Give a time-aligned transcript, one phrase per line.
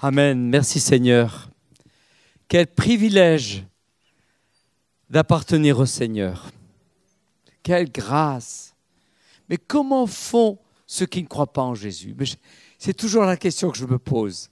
[0.00, 0.48] Amen.
[0.48, 1.50] Merci Seigneur.
[2.48, 3.64] Quel privilège
[5.08, 6.50] d'appartenir au Seigneur.
[7.62, 8.74] Quelle grâce.
[9.48, 12.14] Mais comment font ceux qui ne croient pas en Jésus?
[12.78, 14.50] C'est toujours la question que je me pose.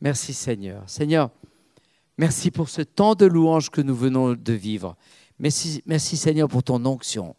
[0.00, 0.88] Merci Seigneur.
[0.88, 1.30] Seigneur,
[2.18, 4.96] merci pour ce temps de louange que nous venons de vivre.
[5.38, 7.36] Merci, merci Seigneur pour ton onction.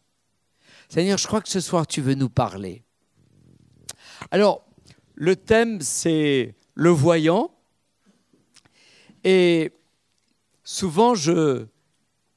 [0.89, 2.83] Seigneur, je crois que ce soir tu veux nous parler.
[4.31, 4.64] Alors,
[5.15, 7.51] le thème, c'est le voyant.
[9.23, 9.71] Et
[10.63, 11.65] souvent, je,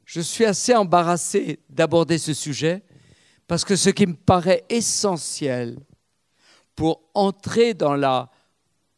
[0.05, 2.83] je suis assez embarrassé d'aborder ce sujet
[3.47, 5.79] parce que ce qui me paraît essentiel
[6.77, 8.31] pour entrer dans la,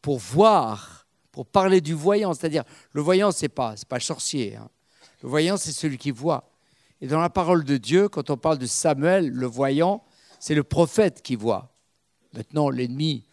[0.01, 4.55] pour voir, pour parler du voyant, c'est-à-dire le voyant, c'est pas, pas le sorcier.
[4.55, 4.69] Hein.
[5.23, 6.51] Le voyant, c'est celui qui voit.
[6.99, 10.03] Et dans la parole de Dieu, quand on parle de Samuel, le voyant,
[10.39, 11.73] c'est le prophète qui voit.
[12.33, 13.25] Maintenant, l'ennemi,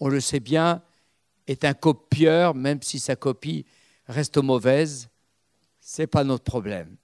[0.00, 0.82] on le sait bien,
[1.46, 3.66] est un copieur, même si sa copie
[4.06, 5.08] reste mauvaise,
[5.80, 6.96] ce n'est pas notre problème.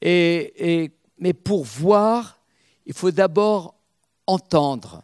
[0.00, 2.40] Et, mais pour voir,
[2.86, 3.74] il faut d'abord
[4.26, 5.02] entendre.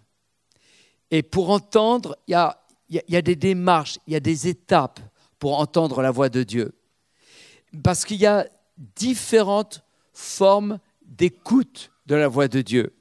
[1.10, 5.00] Et pour entendre, il y a, y a des démarches, il y a des étapes
[5.38, 6.72] pour entendre la voix de Dieu.
[7.82, 8.46] Parce qu'il y a
[8.76, 12.94] différentes formes d'écoute de la voix de Dieu.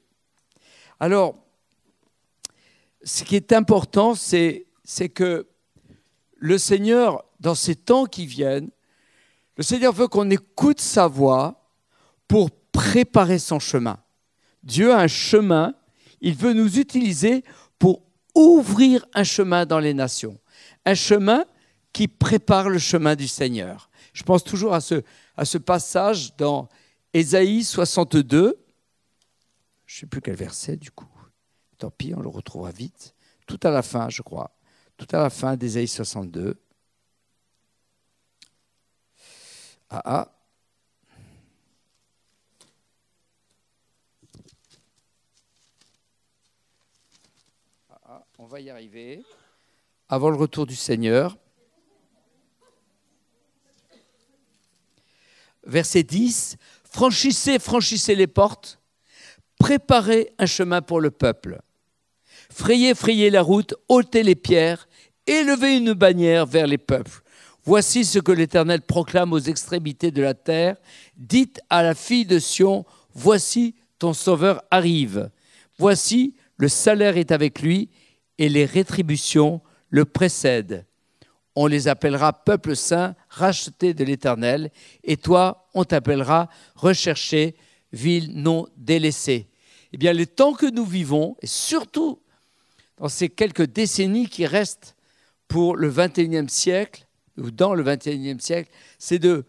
[0.98, 1.34] Alors,
[3.02, 4.66] ce qui est important, c'est
[5.14, 5.46] que
[6.36, 8.70] le Seigneur, dans ces temps qui viennent,
[9.56, 11.68] le Seigneur veut qu'on écoute sa voix
[12.26, 13.98] pour préparer son chemin.
[14.62, 15.74] Dieu a un chemin,
[16.20, 17.44] il veut nous utiliser
[17.78, 18.02] pour
[18.34, 20.38] ouvrir un chemin dans les nations,
[20.84, 21.44] un chemin
[21.92, 23.90] qui prépare le chemin du Seigneur.
[24.12, 26.68] Je pense toujours à ce, passage dans
[27.12, 28.58] Ésaïe 62,
[29.86, 31.09] je ne sais plus quel verset du coup.
[31.80, 33.14] Tant pis, on le retrouvera vite.
[33.46, 34.54] Tout à la fin, je crois.
[34.98, 36.60] Tout à la fin d'Ésaïe 62.
[39.88, 40.32] Ah ah.
[47.88, 49.24] ah, ah on va y arriver.
[50.10, 51.38] Avant le retour du Seigneur.
[55.64, 56.58] Verset 10.
[56.84, 58.78] Franchissez, franchissez les portes.
[59.58, 61.62] Préparez un chemin pour le peuple.
[62.50, 64.88] Frayez, frayez la route, ôtez les pierres,
[65.26, 67.22] élevez une bannière vers les peuples.
[67.64, 70.76] Voici ce que l'Éternel proclame aux extrémités de la terre.
[71.16, 72.84] Dites à la fille de Sion,
[73.14, 75.30] voici ton sauveur arrive.
[75.78, 77.90] Voici, le salaire est avec lui
[78.38, 80.86] et les rétributions le précèdent.
[81.54, 84.70] On les appellera peuple saint, racheté de l'Éternel,
[85.04, 87.56] et toi, on t'appellera recherché,
[87.92, 89.48] ville non délaissée.
[89.92, 92.20] Eh bien, les temps que nous vivons, et surtout
[93.00, 94.94] dans ces quelques décennies qui restent
[95.48, 97.06] pour le 21e siècle,
[97.38, 99.46] ou dans le 21e siècle, c'est de,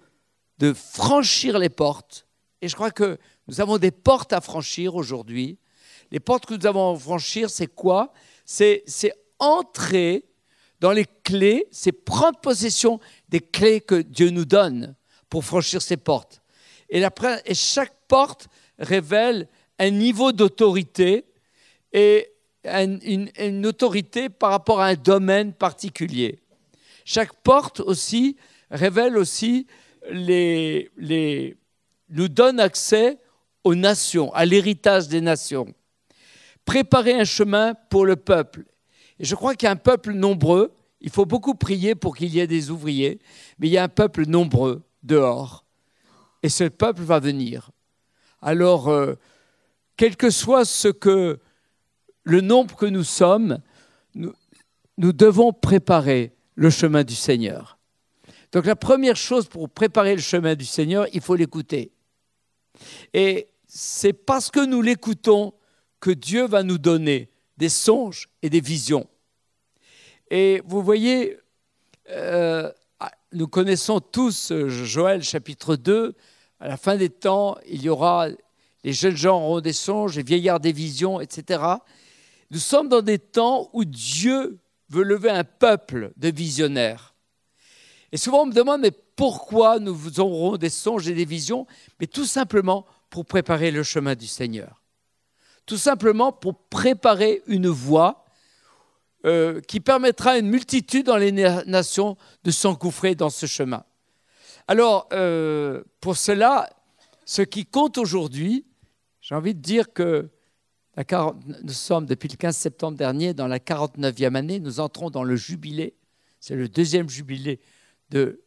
[0.60, 2.26] de franchir les portes.
[2.62, 5.60] Et je crois que nous avons des portes à franchir aujourd'hui.
[6.12, 8.14] Les portes que nous avons à franchir, c'est quoi?
[8.46, 8.86] C'est
[9.38, 10.26] entrer
[10.80, 14.96] dans les clés, c'est prendre possession des clés que Dieu nous donne
[15.30, 16.42] pour franchir ces portes.
[16.90, 17.04] Et,
[17.46, 18.48] et chaque porte
[18.80, 21.26] révèle un niveau d'autorité
[21.92, 22.31] et
[22.64, 26.40] une, autorité par rapport à un domaine particulier.
[27.06, 28.38] Chaque porte aussi
[28.70, 29.68] révèle aussi
[30.12, 30.90] les,
[32.10, 33.18] nous donne accès
[33.64, 35.74] aux nations, à l'héritage des nations.
[36.66, 38.66] Préparer un chemin pour le peuple.
[39.20, 40.74] Et je crois qu'il y a un peuple nombreux.
[41.00, 43.20] Il faut beaucoup prier pour qu'il y ait des ouvriers,
[43.60, 45.66] mais il y a un peuple nombreux dehors.
[46.44, 47.72] Et ce peuple va venir.
[48.42, 49.16] Alors, euh,
[49.98, 51.40] quel que soit ce que
[52.24, 53.60] le nombre que nous sommes,
[54.16, 54.34] nous,
[54.98, 57.78] devons préparer le chemin du Seigneur.
[58.52, 61.92] Donc la première chose pour préparer le chemin du Seigneur, il faut l'écouter.
[63.14, 65.54] Et c'est parce que nous l'écoutons
[66.00, 69.08] que Dieu va nous donner des songes et des visions.
[70.30, 71.38] Et vous voyez,
[72.10, 72.72] euh,
[73.34, 76.16] nous connaissons tous Joël chapitre 2,
[76.60, 78.28] à la fin des temps, il y aura,
[78.84, 81.64] les jeunes gens auront des songes, les vieillards des visions, etc.
[82.52, 84.60] Nous sommes dans des temps où Dieu
[84.90, 87.16] veut lever un peuple de visionnaires.
[88.12, 91.66] Et souvent on me demande, mais pourquoi nous aurons des songes et des visions?
[92.00, 94.82] Mais tout simplement pour préparer le chemin du Seigneur.
[95.66, 98.26] Tout simplement pour préparer une voie
[99.26, 103.86] euh, qui permettra à une multitude dans les nations de s'engouffrer dans ce chemin.
[104.68, 106.70] Alors, euh, pour cela,
[107.26, 108.66] ce qui compte aujourd'hui,
[109.22, 110.30] j'ai envie de dire que
[110.98, 115.36] nous sommes depuis le 15 septembre dernier dans la 49e année, nous entrons dans le
[115.36, 115.96] jubilé,
[116.40, 117.60] c'est le deuxième jubilé
[118.10, 118.42] de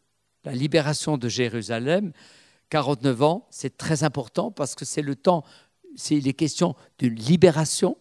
[0.45, 2.13] la libération de Jérusalem.
[2.71, 5.45] 49 ans, c'est très important parce que c'est le temps,
[5.97, 7.97] c'est les questions d'une libération.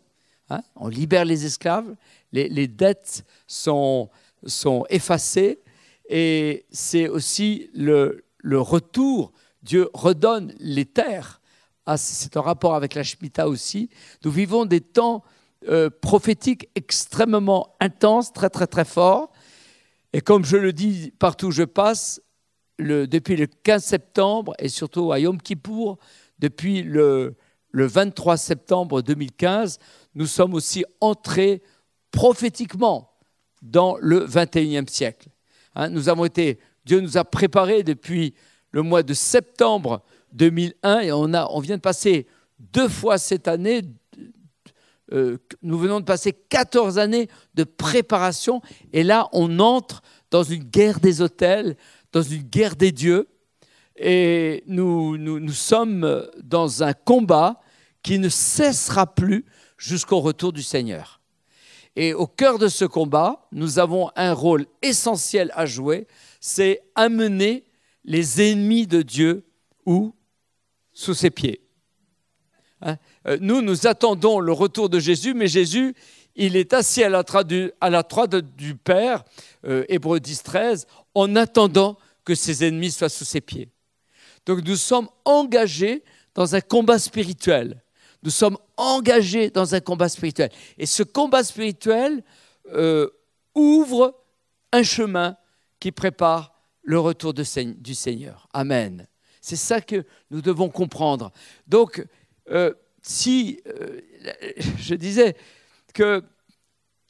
[0.50, 0.62] Hein.
[0.76, 1.96] on libère les esclaves,
[2.34, 4.10] les, dettes sont,
[4.46, 5.62] sont effacées
[6.10, 9.32] et c'est aussi le, le retour.
[9.62, 11.40] Dieu redonne les terres
[11.86, 13.90] ah, c'est un rapport avec la Shemitah aussi.
[14.24, 15.24] Nous vivons des temps
[15.68, 19.32] euh, prophétiques extrêmement intenses, très très très forts.
[20.14, 22.22] Et comme je le dis partout où je passe,
[22.80, 25.98] depuis le 15 septembre et surtout à Yom Kippour,
[26.40, 27.36] depuis le,
[27.74, 29.80] 23 septembre 2015,
[30.16, 31.64] nous sommes aussi entrés
[32.12, 33.12] prophétiquement
[33.62, 35.30] dans le 21e siècle.
[35.76, 38.36] Hein, nous avons été, Dieu nous a préparés depuis
[38.72, 40.04] le mois de septembre
[40.34, 42.28] 2001 et on, a, on vient de passer
[42.60, 43.82] deux fois cette année,
[45.12, 50.02] euh, nous venons de passer 14 années de préparation et là on entre
[50.32, 51.76] dans une guerre des hôtels,
[52.12, 53.28] dans une guerre des dieux
[53.96, 57.62] et nous, nous, nous sommes dans un combat
[58.02, 59.46] qui ne cessera plus
[59.78, 61.22] jusqu'au retour du Seigneur.
[61.96, 66.08] Et au cœur de ce combat, nous avons un rôle essentiel à jouer,
[66.40, 67.66] c'est amener
[68.04, 69.46] les ennemis de Dieu
[69.86, 70.14] où
[70.94, 71.62] sous ses pieds.
[72.82, 72.98] Hein?
[73.28, 75.96] Euh, nous, nous attendons le retour de Jésus, mais Jésus,
[76.36, 79.24] il est assis à la, droite du Père,
[79.66, 83.70] euh, Hébreu 10, 13, en attendant que ses ennemis soient sous ses pieds.
[84.46, 86.04] Donc nous sommes engagés
[86.34, 87.82] dans un combat spirituel.
[88.24, 90.50] Nous sommes engagés dans un combat spirituel.
[90.78, 92.24] Et ce combat spirituel
[92.74, 93.10] euh,
[93.54, 94.20] ouvre
[94.72, 95.38] un chemin
[95.80, 97.46] qui prépare le retour du
[97.94, 98.48] Seigneur.
[98.54, 99.08] Amen.
[99.44, 101.34] C'est ça que nous devons comprendre.
[101.68, 102.02] Donc,
[102.50, 104.00] euh, si euh,
[104.80, 105.36] je disais
[105.94, 106.24] que,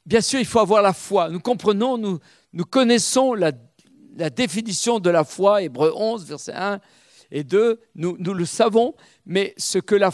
[0.04, 1.30] bien sûr, il faut avoir la foi.
[1.30, 3.52] Nous comprenons, nous, connaissons la,
[4.30, 6.80] définition de la foi, Hébreu 11, verset 1
[7.30, 8.96] et 2, nous, le savons,
[9.26, 10.10] mais ce que la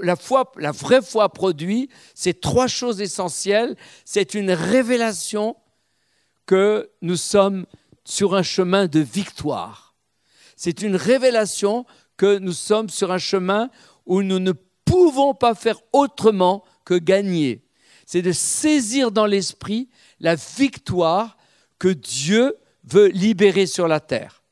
[0.00, 3.74] la vraie foi produit, c'est trois choses essentielles.
[4.04, 5.56] C'est une révélation
[6.46, 7.66] que nous sommes
[8.04, 9.85] sur un chemin de victoire
[10.56, 11.84] c'est une révélation
[12.16, 13.70] que nous sommes sur un chemin
[14.06, 14.52] où nous ne
[14.84, 17.62] pouvons pas faire autrement que gagner.
[18.06, 19.88] C'est de saisir dans l'esprit
[20.20, 21.36] la victoire
[21.78, 24.42] que Dieu veut libérer sur la terre.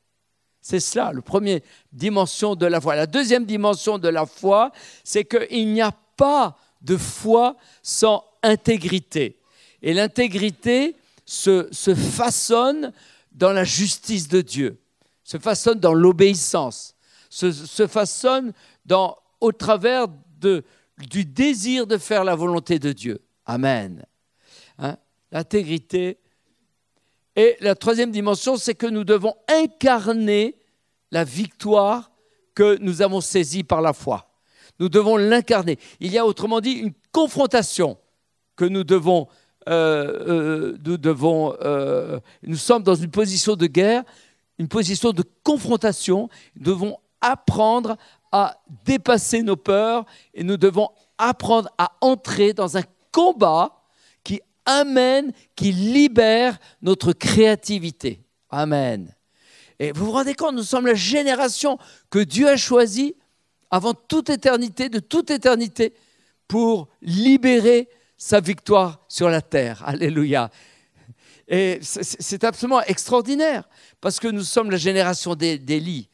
[0.61, 1.61] C'est cela, la première
[1.91, 2.95] dimension de la foi.
[2.95, 4.71] La deuxième dimension de la foi,
[5.03, 9.39] c'est qu'il n'y a pas de foi sans intégrité.
[9.81, 12.91] Et l'intégrité se, se façonne
[13.31, 14.79] dans la justice de Dieu
[15.25, 16.95] se façonne dans l'obéissance,
[17.29, 18.53] se, façonne
[19.41, 20.07] au travers
[20.39, 23.21] du désir de faire la volonté de Dieu.
[23.45, 24.05] Amen.
[24.77, 24.95] Hein?
[25.31, 26.19] L'intégrité.
[27.35, 30.55] Et la troisième dimension, c'est que nous devons incarner
[31.11, 32.11] la victoire
[32.53, 34.31] que nous avons saisie par la foi.
[34.79, 35.77] Nous devons l'incarner.
[35.99, 37.97] Il y a autrement dit une confrontation
[38.55, 39.27] que nous devons
[39.67, 44.03] euh, euh, euh, nous sommes dans une position de guerre
[44.57, 46.29] une position de confrontation.
[46.55, 47.97] Nous devons apprendre
[48.31, 53.83] à dépasser nos peurs et nous devons apprendre à entrer dans un combat
[54.23, 58.21] qui amène, qui libère notre créativité.
[58.49, 59.13] Amen.
[59.79, 61.77] Et vous vous rendez compte, nous sommes la génération
[62.09, 63.15] que Dieu a choisie
[63.71, 65.93] avant toute éternité, de toute éternité,
[66.47, 69.83] pour libérer sa victoire sur la terre.
[69.85, 70.49] Alléluia.
[71.47, 73.69] Et c'est absolument extraordinaire
[74.01, 76.09] parce que nous sommes la génération d'Élie.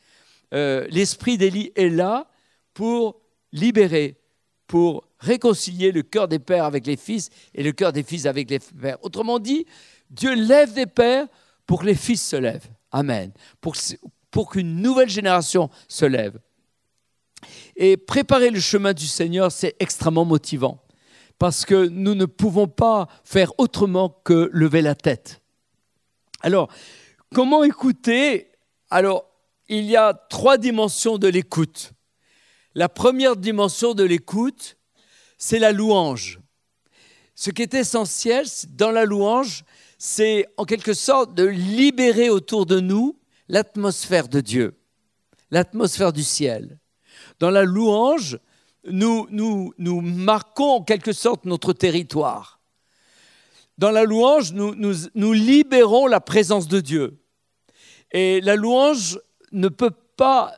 [0.53, 2.27] Euh, L'esprit d'Élie est là
[2.73, 3.21] pour
[3.53, 4.17] libérer,
[4.67, 8.49] pour réconcilier le cœur des pères avec les fils et le cœur des fils avec
[8.49, 8.97] les pères.
[9.01, 9.65] Autrement dit,
[10.09, 11.27] Dieu lève des pères
[11.65, 12.67] pour que les fils se lèvent.
[12.91, 13.31] Amen.
[13.61, 13.75] Pour,
[14.31, 16.39] pour qu'une nouvelle génération se lève.
[17.77, 20.83] Et préparer le chemin du Seigneur, c'est extrêmement motivant
[21.41, 25.41] parce que nous ne pouvons pas faire autrement que lever la tête.
[26.41, 26.71] Alors,
[27.33, 28.51] comment écouter?
[28.91, 29.25] Alors,
[29.67, 31.93] il y a trois dimensions de l'écoute.
[32.75, 34.77] La première dimension de l'écoute,
[35.39, 36.39] c'est la louange.
[37.33, 39.63] Ce qui est essentiel dans la louange,
[39.97, 43.17] c'est en quelque sorte de libérer autour de nous
[43.49, 44.79] l'atmosphère de Dieu,
[45.49, 46.77] l'atmosphère du ciel.
[47.39, 48.37] Dans la louange,
[48.85, 52.59] nous, nous, marquons en quelque sorte notre territoire.
[53.77, 57.19] Dans la louange, nous, nous, libérons la présence de Dieu.
[58.11, 59.19] Et la louange
[59.51, 60.53] ne peut pas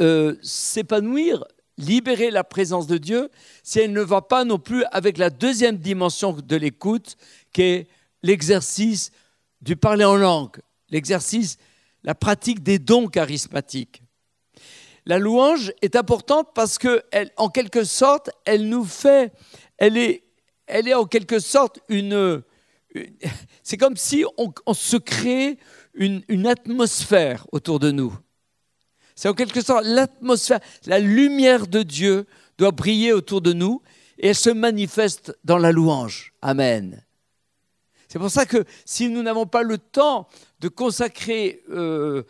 [0.00, 1.44] euh, s'épanouir
[1.78, 3.30] libérer la présence de Dieu
[3.62, 7.16] si elle ne va pas non plus avec la deuxième dimension de l'écoute,
[7.52, 7.88] qui est
[8.22, 9.12] l'exercice
[9.60, 10.56] du parler en langue,
[10.90, 11.58] l'exercice,
[12.02, 14.02] la pratique des dons charismatiques.
[15.06, 17.02] La louange est importante parce que,
[17.36, 19.32] en quelque sorte, elle nous fait,
[19.78, 20.24] elle est,
[20.66, 22.42] elle est en quelque sorte une,
[23.62, 25.58] c'est comme si on, se crée
[25.94, 28.16] une, atmosphère autour de nous.
[29.14, 32.26] C'est en quelque sorte l'atmosphère, la lumière de Dieu
[32.58, 33.82] doit briller autour de nous
[34.18, 36.32] et elle se manifeste dans la louange.
[36.42, 37.02] Amen.
[38.08, 40.28] C'est pour ça que si nous n'avons pas le temps
[40.60, 42.22] de consacrer, euh,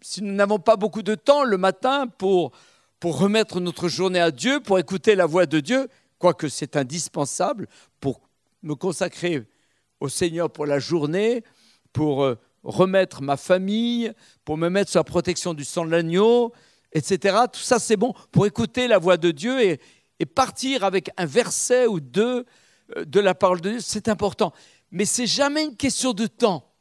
[0.00, 2.52] si nous n'avons pas beaucoup de temps le matin pour,
[3.00, 5.88] pour remettre notre journée à Dieu, pour écouter la voix de Dieu,
[6.18, 7.68] quoique c'est indispensable
[8.00, 8.20] pour
[8.62, 9.46] me consacrer
[10.00, 11.42] au Seigneur pour la journée,
[11.92, 14.12] pour euh, remettre ma famille,
[14.44, 16.52] pour me mettre sous la protection du sang de l'agneau,
[16.92, 17.36] etc.
[17.52, 19.80] Tout ça, c'est bon pour écouter la voix de Dieu et,
[20.34, 22.44] partir avec un verset ou deux
[22.96, 23.80] euh, de la parole de Dieu.
[23.80, 24.52] C'est important.
[24.90, 26.72] Mais c'est jamais une question de temps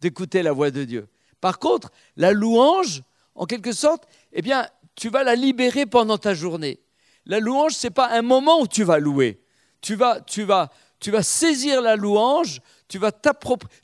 [0.00, 1.08] d'écouter la voix de Dieu.
[1.44, 3.02] Par contre, la louange,
[3.34, 6.80] en quelque sorte, eh bien, tu vas la libérer pendant ta journée.
[7.26, 9.42] La louange, ce n'est pas un moment où tu vas louer.
[9.82, 10.70] Tu vas, tu vas,
[11.00, 13.12] tu vas saisir la louange tu vas,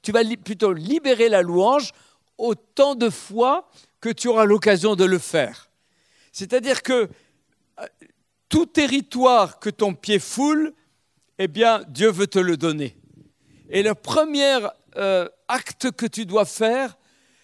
[0.00, 1.92] tu vas plutôt libérer la louange
[2.38, 3.68] autant de fois
[4.00, 5.68] que tu auras l'occasion de le faire.
[6.32, 7.10] C'est-à-dire que
[7.78, 7.86] euh,
[8.48, 10.72] tout territoire que ton pied foule,
[11.38, 12.96] eh bien, Dieu veut te le donner.
[13.68, 14.60] Et le premier
[14.96, 16.96] euh, acte que tu dois faire,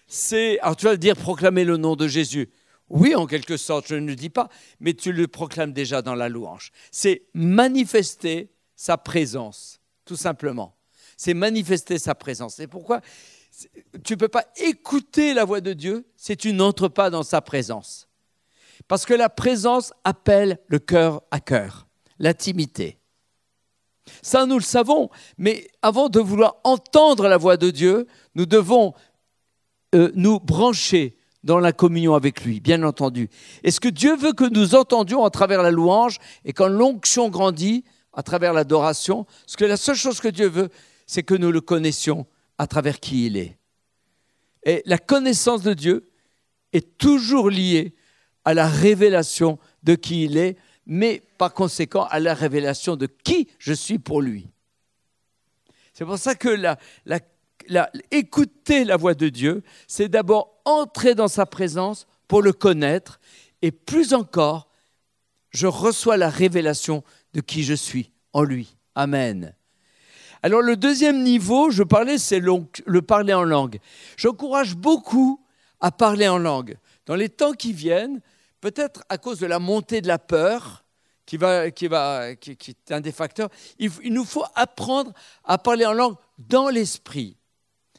[0.07, 2.49] c'est, alors tu vas dire proclamer le nom de Jésus.
[2.89, 4.49] Oui, en quelque sorte, je ne le dis pas,
[4.79, 6.71] mais tu le proclames déjà dans la louange.
[6.91, 10.77] C'est manifester sa présence, tout simplement
[11.17, 12.55] c'est manifester sa présence.
[12.55, 13.01] C'est pourquoi?
[14.03, 17.41] Tu ne peux pas écouter la voix de Dieu si tu n'entres pas dans sa
[17.41, 18.07] présence.
[18.87, 21.87] Parce que la présence appelle le cœur à cœur,
[22.19, 22.99] l'intimité.
[24.21, 28.93] Ça, nous le savons, mais avant de vouloir entendre la voix de Dieu, nous devons
[29.95, 33.29] euh, nous brancher dans la communion avec lui, bien entendu.
[33.63, 37.29] Et ce que Dieu veut que nous entendions à travers la louange, et quand l'onction
[37.29, 40.69] grandit, à travers l'adoration, ce que la seule chose que Dieu veut,
[41.05, 42.25] c'est que nous le connaissions
[42.57, 43.57] à travers qui il est.
[44.63, 46.09] Et la connaissance de Dieu
[46.73, 47.93] est toujours liée
[48.43, 53.47] à la révélation de qui il est, mais par conséquent à la révélation de qui
[53.59, 54.49] je suis pour lui.
[55.93, 56.49] C'est pour ça que
[58.11, 63.19] écouter la voix de Dieu, c'est d'abord entrer dans sa présence pour le connaître,
[63.61, 64.67] et plus encore,
[65.51, 68.75] je reçois la révélation de qui je suis en lui.
[68.95, 69.53] Amen.
[70.43, 73.79] Alors le deuxième niveau, je parlais, c'est le, parler en langue.
[74.17, 75.43] J'encourage beaucoup
[75.79, 76.77] à parler en langue.
[77.05, 78.21] Dans les temps qui viennent,
[78.61, 80.83] peut-être à cause de la montée de la peur,
[81.25, 85.11] qui, est un des facteurs, il, nous faut apprendre
[85.43, 87.35] à parler en langue dans l'esprit.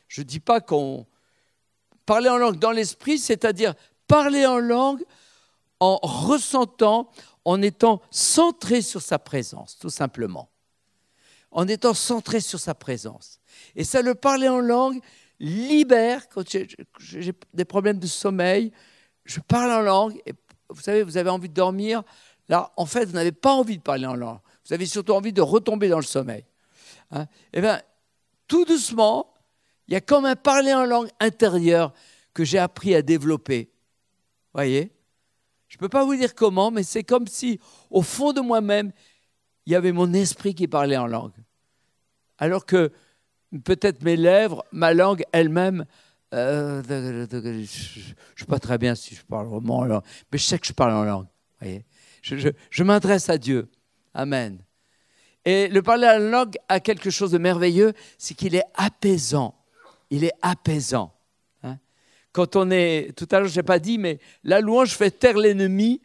[0.08, 1.06] Je ne dis pas qu'on...
[2.06, 3.74] Parler en langue dans l'esprit, c'est-à-dire
[4.06, 5.04] parler en langue
[5.78, 7.10] en ressentant,
[7.44, 10.50] en étant centré sur sa présence, tout simplement
[11.50, 13.40] en étant centré sur sa présence.
[13.74, 15.00] Et ça, le parler en langue
[15.40, 18.72] libère, quand j'ai des problèmes de sommeil,
[19.24, 20.32] je parle en langue, et
[20.68, 22.02] vous savez, vous avez envie de dormir,
[22.48, 25.32] là, en fait, vous n'avez pas envie de parler en langue, vous avez surtout envie
[25.32, 26.44] de retomber dans le sommeil.
[27.10, 27.26] Hein.
[27.52, 27.80] Eh bien,
[28.46, 29.27] tout doucement,
[29.88, 31.92] il y a comme un parler en langue intérieur
[32.34, 33.72] que j'ai appris à développer.
[34.54, 34.92] Voyez?
[35.68, 37.58] Je ne peux pas vous dire comment, mais c'est comme si,
[37.90, 38.92] au fond de moi-même,
[39.66, 41.34] il y avait mon esprit qui parlait en langue.
[42.38, 42.92] Alors que
[43.64, 45.84] peut-être mes lèvres, ma langue elle-même,
[46.34, 47.64] euh, je ne
[48.36, 50.72] sais pas très bien si je parle vraiment en langue, mais je sais que je
[50.72, 51.26] parle en langue.
[51.60, 51.84] Voyez?
[52.22, 53.70] Je, m'adresse à Dieu.
[54.14, 54.58] Amen.
[55.44, 59.57] Et le parler en langue a quelque chose de merveilleux, c'est qu'il est apaisant.
[60.10, 61.12] Il est apaisant.
[61.62, 61.78] Hein.
[62.32, 65.36] Quand on est, tout à l'heure, je n'ai pas dit, mais la louange fait taire
[65.36, 66.00] l'ennemi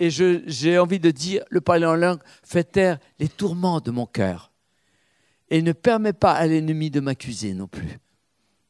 [0.00, 4.06] et j'ai envie de dire, le parler en langue fait taire les tourments de mon
[4.06, 4.50] cœur.
[5.50, 7.98] Et ne permet pas à l'ennemi de m'accuser non plus.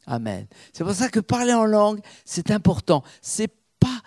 [0.06, 0.46] Amen.
[0.72, 3.04] C'est pour ça que parler en langue, c'est important.
[3.22, 4.02] C'est pas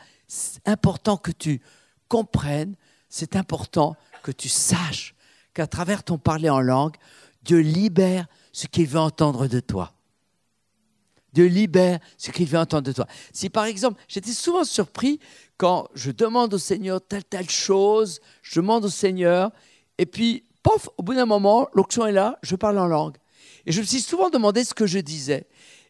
[0.65, 1.61] important que tu
[2.09, 2.75] comprennes,
[3.07, 5.15] c'est important que tu saches
[5.53, 6.95] qu'à travers ton parler en langue,
[7.43, 9.93] Dieu libère ce qu'il veut entendre de toi.
[11.33, 13.07] Dieu libère ce qu'il veut entendre de toi.
[13.31, 15.19] Si par exemple, j'étais souvent surpris
[15.57, 19.51] quand je demande au Seigneur telle, telle chose, je demande au Seigneur,
[19.97, 23.17] et puis, pof, au bout d'un moment, l'onction est là, je parle en langue.
[23.65, 25.47] Et je me suis souvent demandé ce que je disais.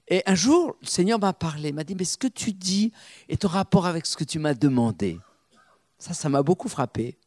[0.08, 2.92] Et un jour, le Seigneur m'a parlé, m'a dit, mais ce que tu dis
[3.30, 5.20] est en rapport avec ce que tu m'as demandé.
[5.98, 7.18] Ça, ça m'a beaucoup frappé.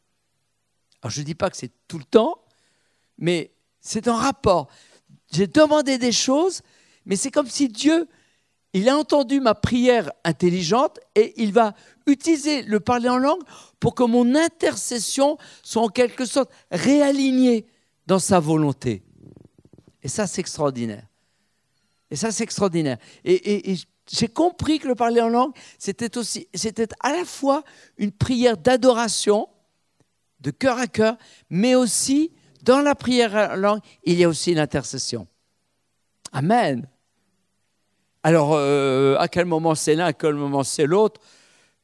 [1.01, 2.39] Alors je ne dis pas que c'est tout le temps,
[3.17, 4.67] mais c'est en rapport.
[5.31, 6.61] J'ai demandé des choses,
[7.07, 8.07] mais c'est comme si Dieu,
[8.73, 11.73] il a entendu ma prière intelligente et il va
[12.05, 13.41] utiliser le parler en langue
[13.79, 17.65] pour que mon intercession soit en quelque sorte réalignée
[18.05, 19.03] dans sa volonté.
[20.03, 21.07] Et ça, c'est extraordinaire.
[22.11, 22.97] Et ça, c'est extraordinaire.
[23.23, 23.75] Et,
[24.09, 27.63] j'ai compris que le parler en langue, c'était aussi, c'était à la fois
[27.97, 29.49] une prière d'adoration,
[30.39, 31.17] de cœur à cœur,
[31.49, 32.31] mais aussi
[32.63, 35.27] dans la prière en langue, il y a aussi l'intercession.
[36.31, 36.87] Amen.
[38.23, 41.21] Alors, euh, à quel moment c'est l'un, à quel moment c'est l'autre,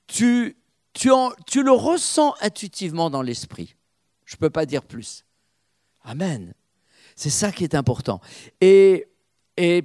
[0.07, 0.57] tu,
[0.93, 1.09] tu,
[1.47, 3.75] tu le ressens intuitivement dans l'esprit.
[4.25, 5.25] Je ne peux pas dire plus.
[6.03, 6.53] Amen.
[7.15, 8.19] C'est ça qui est important.
[8.59, 9.07] Et,
[9.57, 9.83] et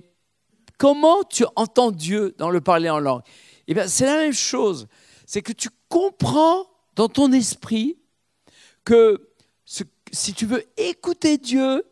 [0.79, 3.23] comment tu entends Dieu dans le parler en langue?
[3.67, 4.89] Eh bien, c'est la même chose.
[5.27, 7.99] C'est que tu comprends dans ton esprit
[8.85, 9.29] que
[10.11, 11.85] si tu veux écouter Dieu,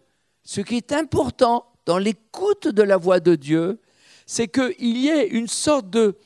[0.43, 3.79] ce qui est important dans l'écoute de la voix de Dieu,
[4.27, 6.19] c'est qu'il y ait une sorte de...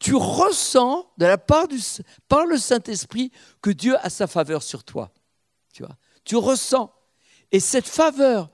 [0.00, 1.78] Tu ressens de la part du,
[2.28, 3.30] par le Saint-Esprit
[3.62, 5.12] que Dieu a sa faveur sur toi.
[5.72, 5.96] Tu vois?
[6.24, 6.92] Tu ressens.
[7.52, 8.50] Et cette faveur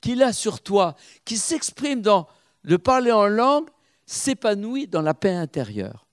[0.00, 2.26] qu'il a sur toi, qui s'exprime dans
[2.62, 3.68] le parler en langue,
[4.06, 6.06] s'épanouit dans la paix intérieure.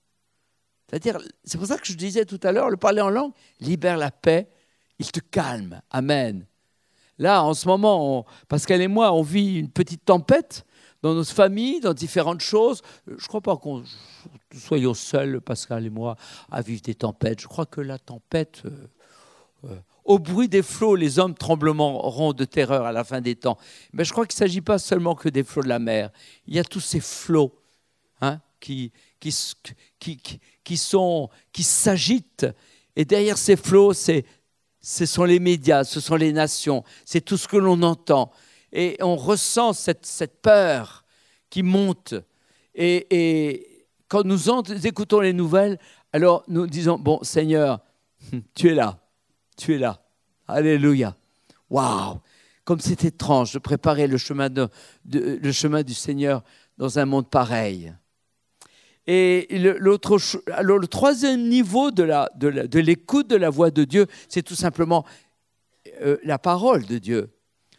[0.88, 3.96] C'est-à-dire, c'est pour ça que je disais tout à l'heure, le parler en langue libère
[3.96, 4.48] la paix,
[4.98, 5.80] il te calme.
[5.90, 6.46] Amen.
[7.18, 10.64] Là, en ce moment, Pascal et moi, on vit une petite tempête
[11.06, 12.82] dans notre famille, dans différentes choses.
[13.06, 13.84] Je ne crois pas qu'on
[14.56, 16.16] soyons seuls, Pascal et moi,
[16.50, 17.40] à vivre des tempêtes.
[17.40, 18.70] Je crois que la tempête, euh,
[19.64, 23.56] euh, au bruit des flots, les hommes trembleront de terreur à la fin des temps.
[23.92, 26.10] Mais je crois qu'il ne s'agit pas seulement que des flots de la mer.
[26.46, 27.52] Il y a tous ces flots
[28.20, 29.34] hein, qui, qui,
[29.98, 30.20] qui,
[30.64, 32.46] qui, sont, qui s'agitent.
[32.96, 34.24] Et derrière ces flots, c'est,
[34.80, 38.32] ce sont les médias, ce sont les nations, c'est tout ce que l'on entend.
[38.76, 41.04] Et on ressent cette, cette peur
[41.50, 42.14] qui monte.
[42.74, 43.72] Et,
[44.08, 44.38] quand nous
[44.86, 45.78] écoutons les nouvelles,
[46.12, 47.80] alors nous disons, bon Seigneur,
[48.54, 49.00] tu es là
[49.56, 50.00] tu es là.
[50.46, 51.16] Alléluia.
[51.70, 52.20] Waouh
[52.64, 56.42] Comme c'est étrange de préparer le chemin, du Seigneur
[56.78, 57.92] dans un monde pareil.
[59.08, 65.04] Et le troisième niveau de, l'écoute de la voix de Dieu, c'est tout simplement
[66.02, 67.30] euh, la parole de Dieu.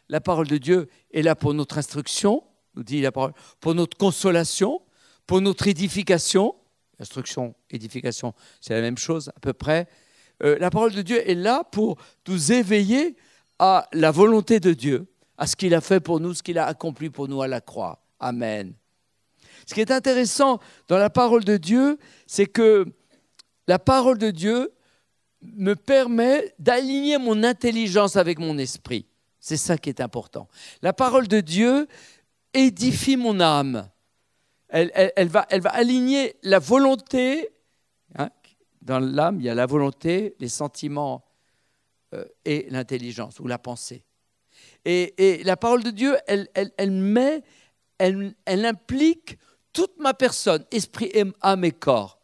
[0.09, 2.43] La parole de Dieu est là pour notre instruction,
[2.75, 4.81] nous dit la parole, pour notre consolation,
[5.25, 6.55] pour notre édification.
[6.99, 9.87] Instruction, édification, c'est la même chose à peu près.
[10.43, 13.15] Euh, la parole de Dieu est là pour nous éveiller
[13.59, 16.65] à la volonté de Dieu, à ce qu'il a fait pour nous, ce qu'il a
[16.65, 18.01] accompli pour nous à la croix.
[18.19, 18.73] Amen.
[19.65, 22.85] Ce qui est intéressant dans la parole de Dieu, c'est que
[23.67, 24.71] la parole de Dieu
[25.41, 29.05] me permet d'aligner mon intelligence avec mon esprit.
[29.47, 30.49] C'est ça qui est important.
[30.81, 31.87] La parole de Dieu
[32.53, 33.89] édifie mon âme.
[34.67, 37.47] Elle, va, aligner la volonté
[38.81, 41.23] dans l'âme, il y a la volonté, les sentiments
[42.13, 44.03] euh, et l'intelligence ou la pensée.
[44.83, 47.41] Et, la parole de Dieu, elle, met,
[47.99, 49.37] elle, implique
[49.71, 52.19] toute ma personne, esprit, âme et corps,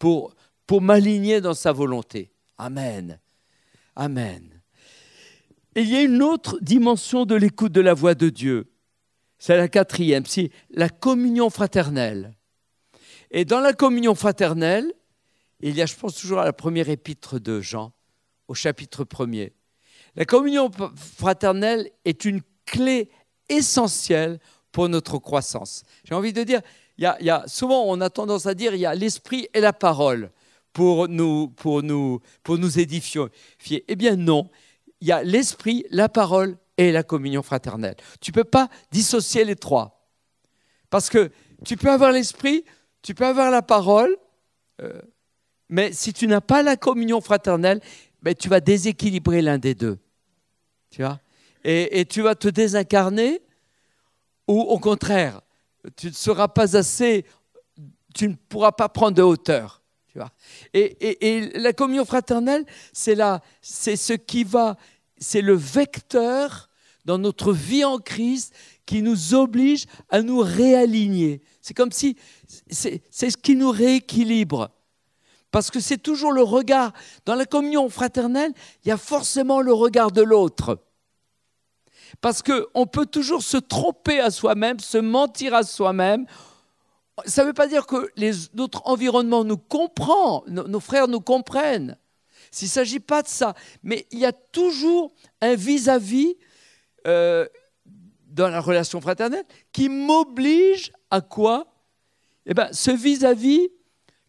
[0.00, 0.34] pour
[0.80, 2.32] m'aligner dans sa volonté.
[2.58, 3.20] Amen.
[3.94, 4.55] Amen.
[5.78, 8.72] Il y a une autre dimension de l'écoute de la voix de Dieu.
[9.38, 12.34] C'est la quatrième, c'est la communion fraternelle.
[13.30, 14.90] Et dans la communion fraternelle,
[15.60, 17.92] il y a, je pense toujours à la première épître de Jean,
[18.48, 19.52] au chapitre 1er.
[20.14, 20.70] La communion
[21.18, 23.10] fraternelle est une clé
[23.50, 24.38] essentielle
[24.72, 25.82] pour notre croissance.
[26.04, 26.62] J'ai envie de dire,
[26.96, 29.74] il y, a, souvent on a tendance à dire il y a l'esprit et la
[29.74, 30.30] parole
[30.72, 33.26] pour nous, pour nous, pour nous édifier.
[33.70, 34.48] Eh bien non,
[35.00, 37.96] il y a l'esprit, la parole et la communion fraternelle.
[38.20, 40.08] Tu ne peux pas dissocier les trois.
[40.90, 41.30] Parce que
[41.64, 42.64] tu peux avoir l'esprit,
[43.02, 44.16] tu peux avoir la parole,
[44.82, 45.00] euh,
[45.68, 47.80] mais si tu n'as pas la communion fraternelle,
[48.22, 49.98] ben, tu vas déséquilibrer l'un des deux.
[50.90, 51.20] Tu vois?
[51.64, 53.42] Et, tu vas te désincarner,
[54.46, 55.40] ou au contraire,
[55.96, 57.26] tu ne seras pas assez,
[58.14, 59.82] tu ne pourras pas prendre de hauteur.
[60.74, 63.16] Et, la communion fraternelle, c'est
[63.60, 64.76] c'est ce qui va,
[65.18, 66.68] c'est le vecteur
[67.04, 71.42] dans notre vie en Christ qui nous oblige à nous réaligner.
[71.62, 72.16] C'est comme si
[72.68, 74.70] c'est ce qui nous rééquilibre.
[75.50, 76.92] Parce que c'est toujours le regard.
[77.24, 78.52] Dans la communion fraternelle,
[78.84, 80.78] il y a forcément le regard de l'autre.
[82.20, 86.26] Parce qu'on peut toujours se tromper à soi-même, se mentir à soi-même,
[87.24, 88.10] Ça ne veut pas dire que
[88.54, 91.96] notre environnement nous comprend, nos, frères nous comprennent.
[92.50, 93.54] S'il ne s'agit pas de ça.
[93.82, 96.36] Mais il y a toujours un vis-à-vis
[97.06, 97.46] euh,
[98.26, 101.72] dans la relation fraternelle qui m'oblige à quoi?
[102.44, 103.68] Eh bien, ce vis-à-vis,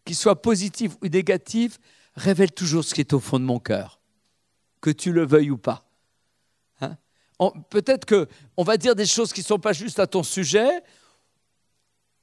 [0.04, 1.78] qu'il soit positif ou négatif,
[2.14, 4.00] révèle toujours ce qui est au fond de mon cœur,
[4.80, 5.88] que tu le veuilles ou pas.
[6.80, 6.96] Hein?
[7.70, 10.82] Peut-être qu'on va dire des choses qui ne sont pas justes à ton sujet.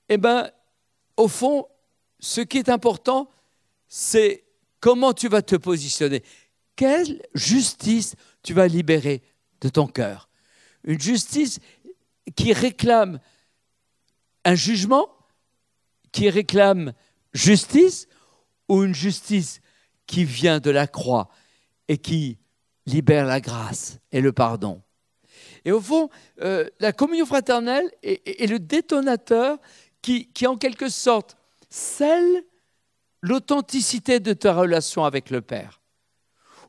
[0.09, 0.49] Eh bien,
[1.17, 1.67] au fond,
[2.19, 3.29] ce qui est important,
[3.87, 4.43] c'est
[4.79, 6.23] comment tu vas te positionner.
[6.75, 9.23] Quelle justice tu vas libérer
[9.61, 10.29] de ton cœur
[10.83, 11.59] Une justice
[12.35, 13.19] qui réclame
[14.43, 15.09] un jugement,
[16.11, 16.93] qui réclame
[17.33, 18.07] justice,
[18.69, 19.61] ou une justice
[20.07, 21.29] qui vient de la croix
[21.87, 22.37] et qui
[22.85, 24.81] libère la grâce et le pardon.
[25.65, 26.09] Et au fond,
[26.41, 29.57] euh, la communion fraternelle est, le détonateur
[30.05, 31.35] qui, en quelque sorte,
[31.69, 32.43] scelle
[33.21, 35.81] l'authenticité de ta relation avec le Père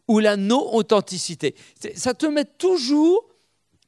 [0.09, 1.55] ou la non-authenticité.
[1.97, 3.29] Ça te met toujours,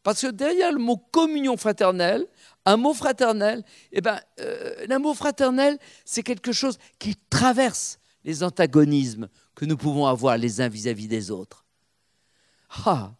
[0.02, 2.26] parce que derrière le mot communion fraternelle,
[2.66, 9.28] un mot fraternel, eh ben, euh, l'amour fraternel, c'est quelque chose qui traverse les antagonismes
[9.54, 11.64] que nous pouvons avoir les uns vis-à-vis des autres.
[12.84, 13.12] Ah,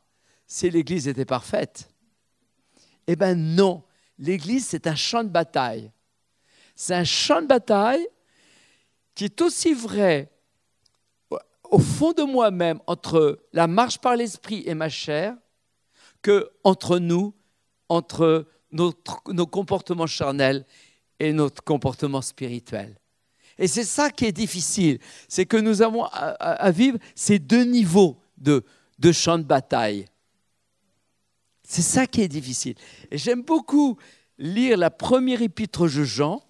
[0.47, 1.89] si l'Église était parfaite
[3.07, 3.85] Eh bien non,
[4.19, 5.91] l'Église, c'est un champ de bataille.
[6.81, 8.07] C'est un champ de bataille
[9.17, 10.31] qui est aussi vrai
[11.65, 15.37] au fond de moi-même entre la marche par l'esprit et ma chair
[16.23, 17.35] que entre nous,
[17.89, 18.93] entre nos
[19.47, 20.65] comportements charnels
[21.19, 22.97] et notre comportement spirituel.
[23.59, 28.21] Et c'est ça qui est difficile, c'est que nous avons à, vivre ces deux niveaux
[28.37, 28.65] de,
[29.01, 30.07] de champ de bataille.
[31.65, 32.77] C'est ça qui est difficile.
[33.11, 33.99] Et j'aime beaucoup
[34.39, 36.48] lire la première épître de Jean,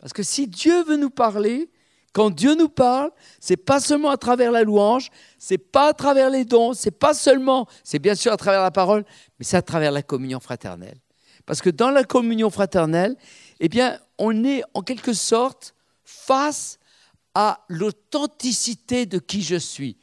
[0.00, 1.70] parce que si Dieu veut nous parler,
[2.12, 6.30] quand Dieu nous parle, c'est pas seulement à travers la louange, c'est pas à travers
[6.30, 9.04] les dons, c'est pas seulement, c'est bien sûr à travers la parole,
[9.38, 10.98] mais c'est à travers la communion fraternelle.
[11.46, 13.16] Parce que dans la communion fraternelle,
[13.60, 16.78] eh bien, on est en quelque sorte face
[17.34, 19.96] à l'authenticité de qui je suis.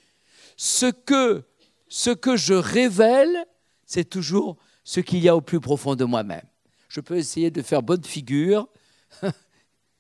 [0.56, 1.44] Ce que,
[1.90, 3.46] ce que je révèle,
[3.86, 6.46] c'est toujours ce qu'il y a au plus profond de moi-même.
[6.88, 8.68] Je peux essayer de faire bonne figure,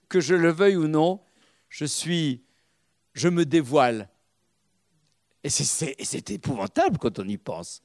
[0.10, 1.22] que je le veuille ou non,
[1.70, 2.43] je suis,
[3.13, 4.10] je me dévoile.
[5.43, 7.82] Et c'est épouvantable quand on y pense.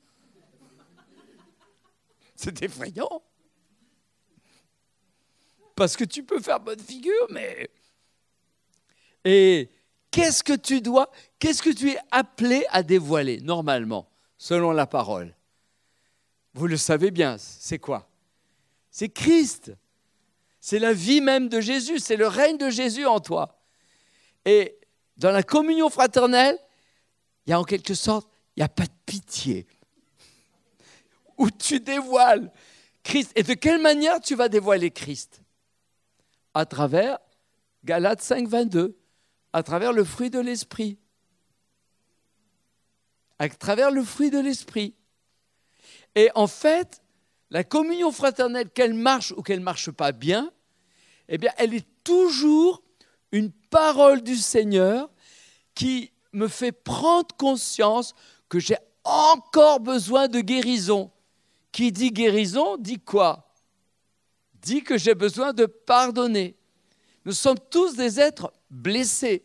[2.35, 3.23] C'est effrayant.
[5.77, 7.71] Parce que tu peux faire bonne figure, mais
[9.25, 9.71] et
[10.11, 15.35] qu'est-ce que tu dois, qu'est-ce que tu es appelé à dévoiler normalement, selon la parole?
[16.55, 18.11] Vous le savez bien, c'est quoi?
[18.91, 19.73] C'est Christ.
[20.65, 23.61] C'est la vie même de Jésus, c'est le règne de Jésus en toi.
[24.45, 24.79] Et
[25.17, 26.57] dans la communion fraternelle,
[27.45, 29.67] il y a en quelque sorte, il n'y a pas de pitié.
[31.37, 32.53] Où tu dévoiles
[33.03, 33.33] Christ.
[33.35, 35.43] Et de quelle manière tu vas dévoiler Christ
[36.55, 37.19] À travers
[37.85, 38.97] Galates 5, 22
[39.53, 40.97] à travers le fruit de l'esprit.
[43.41, 44.95] À travers le fruit de l'esprit.
[46.15, 47.02] Et en fait,
[47.53, 50.51] la communion fraternelle, qu'elle marche ou qu'elle ne marche pas bien,
[51.29, 52.83] eh bien, elle est toujours
[53.31, 55.11] une parole du Seigneur
[55.75, 58.15] qui me fait prendre conscience
[58.49, 61.11] que j'ai encore besoin de guérison.
[61.73, 63.53] Qui dit guérison dit quoi?
[64.55, 66.57] Dit que j'ai besoin de pardonner.
[67.27, 69.45] Nous sommes tous des êtres blessés.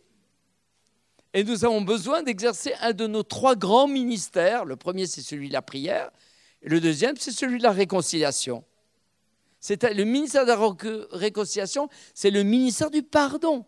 [1.34, 4.64] Et nous avons besoin d'exercer un de nos trois grands ministères.
[4.64, 6.10] Le premier, c'est celui de la prière.
[6.68, 8.64] Le deuxième, c'est celui de la réconciliation.
[9.70, 13.66] Le ministère de la réconciliation, c'est le ministère du pardon.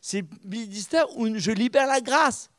[0.00, 2.50] C'est le ministère où je libère la grâce.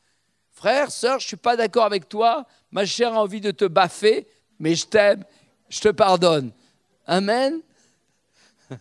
[0.52, 2.46] Frère, sœur, je ne suis pas d'accord avec toi.
[2.72, 4.28] Ma chair a envie de te baffer,
[4.60, 5.24] mais je t'aime,
[5.70, 6.52] je te pardonne.
[7.06, 7.62] Amen.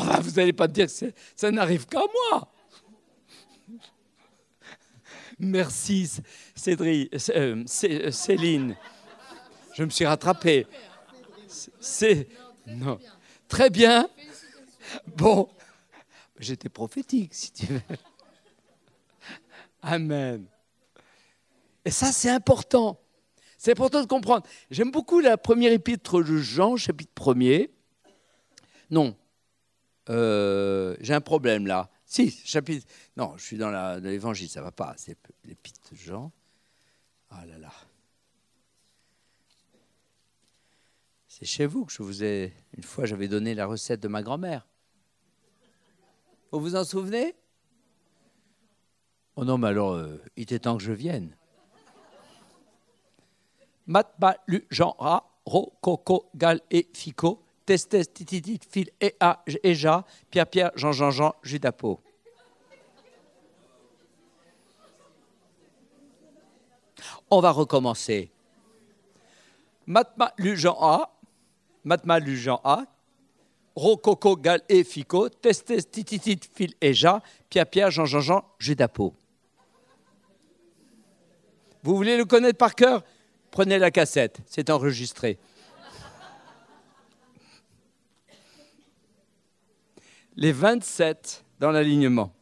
[0.00, 2.48] Oh, vous n'allez pas me dire que ça n'arrive qu'à moi.
[5.38, 6.10] Merci,
[6.54, 8.76] Cédric, euh, euh, Céline.
[9.74, 10.66] Je me suis rattrapé.
[11.80, 12.28] C'est
[12.66, 12.98] non.
[13.48, 14.08] Très bien.
[15.16, 15.48] Bon,
[16.38, 17.80] j'étais prophétique, si tu veux.
[19.82, 20.44] Amen.
[21.84, 23.00] Et ça, c'est important.
[23.56, 24.46] C'est important de comprendre.
[24.70, 27.70] J'aime beaucoup la première épître de Jean, chapitre 1er.
[28.90, 29.16] Non,
[30.10, 31.90] euh, j'ai un problème là.
[32.10, 32.86] Si, chapitre.
[33.18, 34.94] Non, je suis dans l'évangile, ça va pas.
[34.96, 36.32] C'est l'épître de Jean.
[37.28, 37.72] Ah là là.
[41.26, 42.54] C'est chez vous que je vous ai.
[42.78, 44.66] Une fois, j'avais donné la recette de ma grand-mère.
[46.50, 47.36] Vous vous en souvenez?
[49.36, 51.36] Oh non, mais alors, euh, il était temps que je vienne.
[53.86, 59.42] Mat, ba, lu, Jean, ra, ro, coco, gal et fico, testes, tititit, fil, et a,
[59.62, 62.00] et ja, Pierre, Pierre, Jean, Jean, Jean, Judapo.
[67.28, 68.30] On va recommencer.
[69.86, 71.14] Matma, lu, Jean, a,
[71.84, 72.86] Matma, lu, Jean, a,
[73.76, 78.44] ro, coco, gal et fico, testes, tititit, fil, et ja, Pierre, Pierre, Jean, Jean, Jean,
[78.58, 79.12] Judapo.
[81.82, 83.04] Vous voulez le connaître par cœur
[83.50, 85.38] Prenez la cassette, c'est enregistré.
[90.40, 92.32] Les 27 dans l'alignement.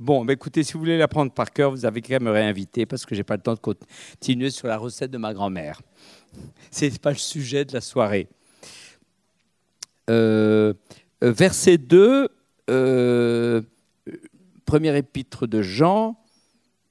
[0.00, 3.06] Bon, bah écoutez, si vous voulez l'apprendre par cœur, vous avez qu'à me réinviter parce
[3.06, 5.80] que je n'ai pas le temps de continuer sur la recette de ma grand-mère.
[6.72, 8.26] Ce n'est pas le sujet de la soirée.
[10.10, 10.74] Euh,
[11.22, 12.28] euh, verset 2,
[12.68, 13.62] euh,
[14.64, 16.18] premier épître de Jean,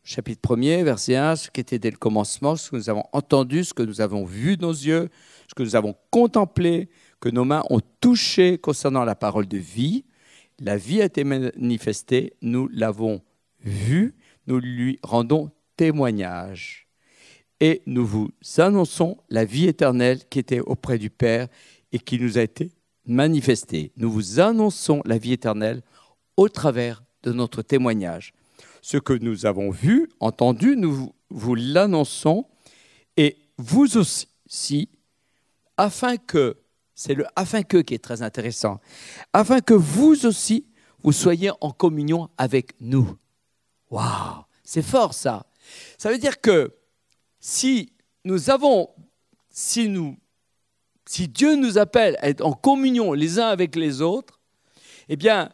[0.06, 3.66] chapitre 1er, verset 1, ce qui était dès le commencement, ce que nous avons entendu,
[3.66, 5.10] ce que nous avons vu de nos yeux,
[5.50, 6.88] ce que nous avons contemplé,
[7.20, 10.06] que nos mains ont touché concernant la parole de vie.
[10.60, 13.22] La vie a été manifestée, nous l'avons
[13.62, 14.16] vue,
[14.48, 16.88] nous lui rendons témoignage.
[17.62, 21.48] Et nous vous annonçons la vie éternelle qui était auprès du Père
[21.92, 22.72] et qui nous a été
[23.06, 23.92] manifestée.
[23.98, 25.82] Nous vous annonçons la vie éternelle
[26.38, 28.34] au travers de notre témoignage.
[28.82, 32.46] Ce que nous avons vu, entendu, nous vous l'annonçons,
[33.18, 34.90] et vous aussi,
[35.76, 36.56] afin que,
[37.00, 38.82] c'est le afin que qui est très intéressant,
[39.32, 40.66] afin que vous aussi,
[41.02, 43.16] vous soyez en communion avec nous.
[43.90, 45.46] Waouh, c'est fort ça.
[45.98, 46.76] Ça veut dire que
[47.40, 47.94] si
[48.26, 48.90] nous avons,
[49.50, 50.18] si nous,
[51.06, 54.42] si Dieu nous appelle à être en communion les uns avec les autres,
[55.08, 55.54] eh bien,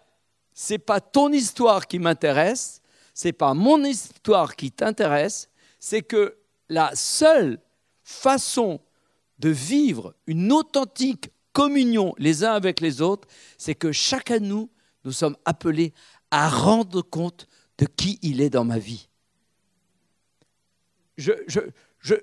[0.52, 2.82] c'est pas ton histoire qui m'intéresse,
[3.14, 7.60] c'est pas mon histoire qui t'intéresse, c'est que la seule
[8.02, 8.82] façon
[9.38, 14.70] de vivre une authentique communion les uns avec les autres, c'est que chacun de nous,
[15.06, 15.94] nous sommes appelés
[16.30, 19.08] à rendre compte de qui il est dans ma vie.
[21.18, 21.32] Je,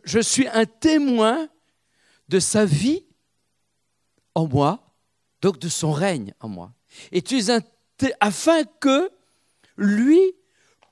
[0.04, 1.48] je suis un témoin
[2.28, 3.06] de sa vie
[4.34, 4.94] en moi,
[5.40, 6.74] donc de son règne en moi.
[7.10, 7.60] Et tu es un
[8.20, 9.10] afin que
[9.76, 10.20] lui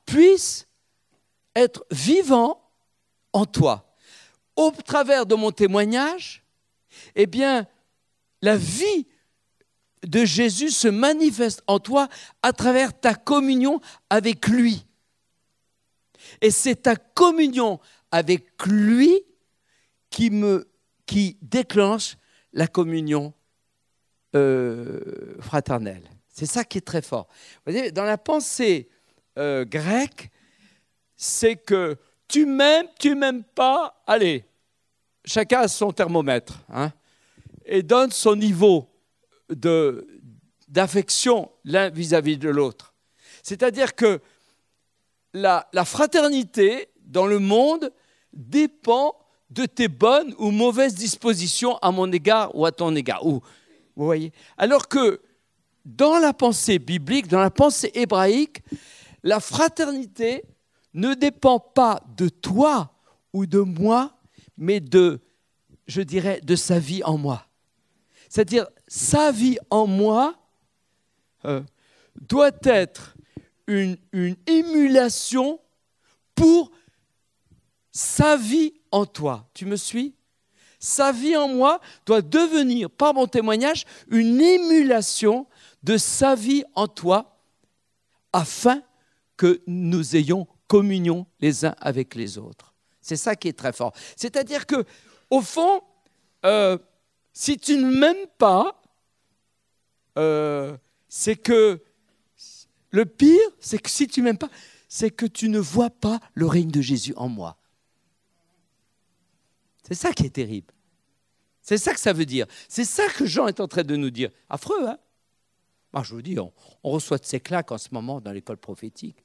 [0.07, 0.67] puisse
[1.55, 2.63] être vivant
[3.33, 3.95] en toi.
[4.57, 6.43] Au travers de mon témoignage,
[7.15, 7.67] eh bien,
[8.43, 9.07] la vie
[10.07, 12.09] de Jésus se manifeste en toi
[12.43, 14.87] à travers ta communion avec lui.
[16.41, 19.23] Et c'est ta communion avec lui
[20.11, 22.17] qui déclenche
[22.53, 23.33] la communion
[24.37, 26.03] euh, fraternelle.
[26.29, 27.29] C'est ça qui est très fort.
[27.93, 28.89] Dans la pensée
[29.39, 30.31] euh, grec,
[31.17, 31.97] c'est que
[32.29, 34.45] tu m'aimes, tu m'aimes pas, allez,
[35.25, 36.93] chacun a son thermomètre, hein,
[37.65, 38.89] et donne son niveau
[40.69, 42.95] d'affection l'un vis-à-vis de l'autre.
[43.43, 44.21] C'est-à-dire que
[45.33, 47.93] la, la fraternité dans le monde
[48.33, 49.15] dépend
[49.51, 53.27] de tes bonnes ou mauvaises dispositions à mon égard ou à ton égard.
[53.27, 53.41] Ou,
[53.97, 55.21] vous voyez Alors que
[55.85, 58.63] dans la pensée biblique, dans la pensée hébraïque,
[59.23, 60.45] la fraternité
[60.95, 62.93] ne dépend pas de toi
[63.33, 64.17] ou de moi,
[64.57, 65.21] mais de,
[65.87, 67.47] je dirais, de sa vie en moi.
[68.31, 70.37] C'est-à-dire, sa vie en moi
[71.45, 71.63] euh,
[72.15, 73.17] doit être
[73.67, 73.97] une,
[74.47, 75.61] émulation
[76.37, 76.71] pour
[77.91, 79.49] sa vie en toi.
[79.53, 80.15] Tu me suis?
[80.79, 85.49] Sa vie en moi doit devenir, par mon témoignage, une émulation
[85.83, 87.37] de sa vie en toi,
[88.33, 88.81] afin
[89.37, 92.75] que nous ayons communion les uns avec les autres.
[93.01, 93.93] C'est ça qui est très fort.
[94.15, 94.85] C'est-à-dire que,
[95.31, 95.83] au fond,
[96.45, 96.79] euh,
[97.33, 98.83] si tu ne m'aimes pas,
[100.19, 100.77] euh,
[101.09, 101.83] c'est que
[102.91, 104.51] le pire, c'est que si tu m'aimes pas,
[104.89, 107.57] c'est que tu ne vois pas le règne de Jésus en moi.
[109.87, 110.73] C'est ça qui est terrible.
[111.63, 112.47] C'est ça que ça veut dire.
[112.69, 114.31] C'est ça que Jean est en train de nous dire.
[114.49, 114.99] Affreux, hein?
[115.93, 116.53] Moi, je vous dis, on,
[116.85, 119.25] reçoit de ces claques en ce moment dans l'école prophétique.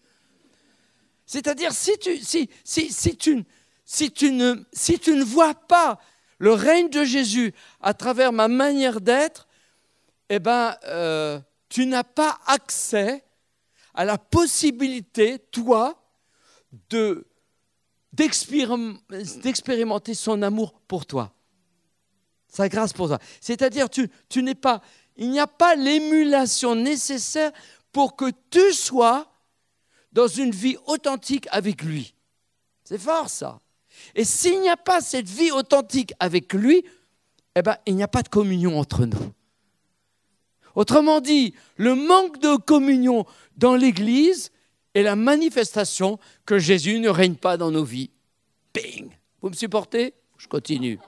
[1.26, 3.44] C'est-à-dire, si tu, si, si, si, tu,
[3.84, 6.00] si, tu ne, si tu ne vois pas
[6.38, 9.48] le règne de Jésus à travers ma manière d'être,
[10.30, 13.24] eh ben, euh, tu n'as pas accès
[13.93, 16.02] à la possibilité, toi,
[16.89, 17.26] de,
[18.12, 21.34] d'expérimenter son amour pour toi.
[22.48, 23.19] Sa grâce pour toi.
[23.41, 24.82] C'est-à-dire, tu, tu n'es pas,
[25.17, 27.52] il n'y a pas l'émulation nécessaire
[27.91, 29.32] pour que tu sois
[30.12, 32.13] dans une vie authentique avec lui.
[32.84, 33.60] C'est fort ça.
[34.13, 36.86] Et s'il n'y a pas cette vie authentique avec lui,
[37.56, 39.32] eh ben, il n'y a pas de communion entre nous.
[40.76, 43.26] Autrement dit, le manque de communion
[43.58, 44.52] dans l'Église
[44.94, 48.12] est la manifestation que Jésus ne règne pas dans nos vies.
[48.74, 49.10] Bing
[49.41, 50.13] Vous me supportez?
[50.38, 51.00] Je continue.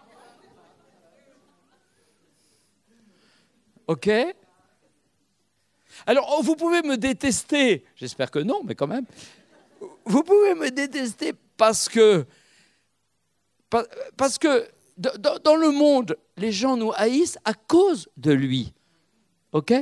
[3.87, 4.09] OK?
[6.05, 9.05] Alors, oh, vous pouvez me détester, j'espère que non, mais quand même.
[10.05, 12.25] Vous pouvez me détester parce que,
[13.69, 18.73] parce que dans le monde, les gens nous haïssent à cause de lui.
[19.51, 19.73] OK?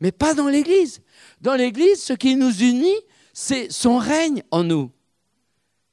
[0.00, 1.00] Mais pas dans l'Église.
[1.40, 2.96] Dans l'Église, ce qui nous unit,
[3.32, 4.90] c'est son règne en nous.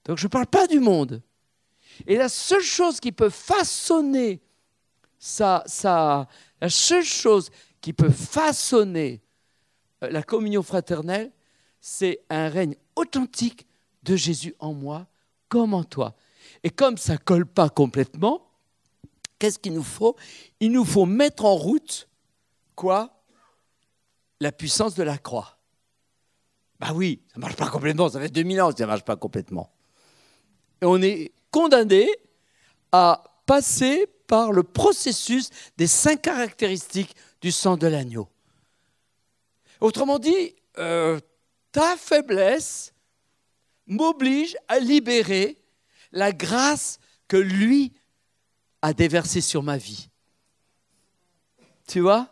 [0.05, 1.21] Donc je ne parle pas du monde.
[2.07, 4.41] Et la seule chose qui peut façonner
[5.19, 9.21] ça, la seule chose qui peut façonner
[10.03, 11.31] euh, la communion fraternelle,
[11.79, 13.67] c'est un règne authentique
[14.03, 15.07] de Jésus en moi
[15.47, 16.15] comme en toi.
[16.63, 18.49] Et comme ça ne colle pas complètement,
[19.37, 20.15] qu'est-ce qu'il nous faut?
[20.59, 22.07] Il nous faut mettre en route
[22.75, 23.23] quoi?
[24.39, 25.57] La puissance de la croix.
[26.79, 29.03] Bah oui, ça ne marche pas complètement, ça fait 2000 ans que ça ne marche
[29.03, 29.71] pas complètement.
[30.81, 32.09] Et on est condamné
[32.91, 38.27] à passer par le processus des cinq caractéristiques du sang de l'agneau.
[39.79, 41.19] Autrement dit, euh,
[41.71, 42.93] ta faiblesse
[43.85, 45.62] m'oblige à libérer
[46.13, 47.91] la grâce que lui
[48.81, 50.09] a déversée sur ma vie.
[51.87, 52.29] Tu vois?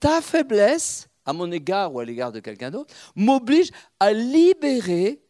[0.00, 5.22] Ta faiblesse, à mon égard ou à l'égard de quelqu'un d'autre, m'oblige à libérer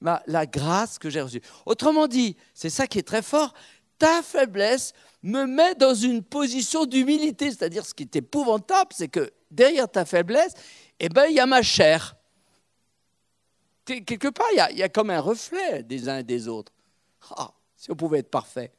[0.00, 1.42] la grâce que j'ai reçue.
[1.66, 3.54] Autrement dit, c'est ça qui est très fort,
[3.98, 9.30] ta faiblesse me met dans une position d'humilité, c'est-à-dire ce qui est épouvantable, c'est que
[9.50, 10.54] derrière ta faiblesse,
[10.98, 12.16] eh ben, il y a ma chair.
[13.84, 16.72] Quelque part, il y, a, comme un reflet des uns et des autres.
[17.36, 18.72] Ah, si on pouvait être parfait.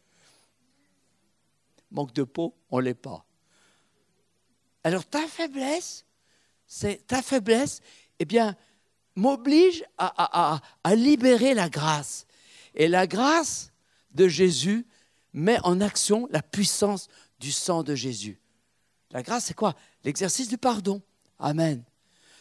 [1.89, 3.25] Manque de peau, on ne l'est pas.
[4.83, 6.05] Alors ta faiblesse,
[6.65, 7.81] c'est ta faiblesse,
[8.19, 8.55] eh bien,
[9.15, 12.25] m'oblige à, à, libérer la grâce.
[12.73, 13.71] Et la grâce
[14.11, 14.87] de Jésus
[15.33, 17.09] met en action la puissance
[17.39, 18.39] du sang de Jésus.
[19.11, 19.75] La grâce, c'est quoi?
[20.03, 21.01] L'exercice du pardon.
[21.39, 21.83] Amen.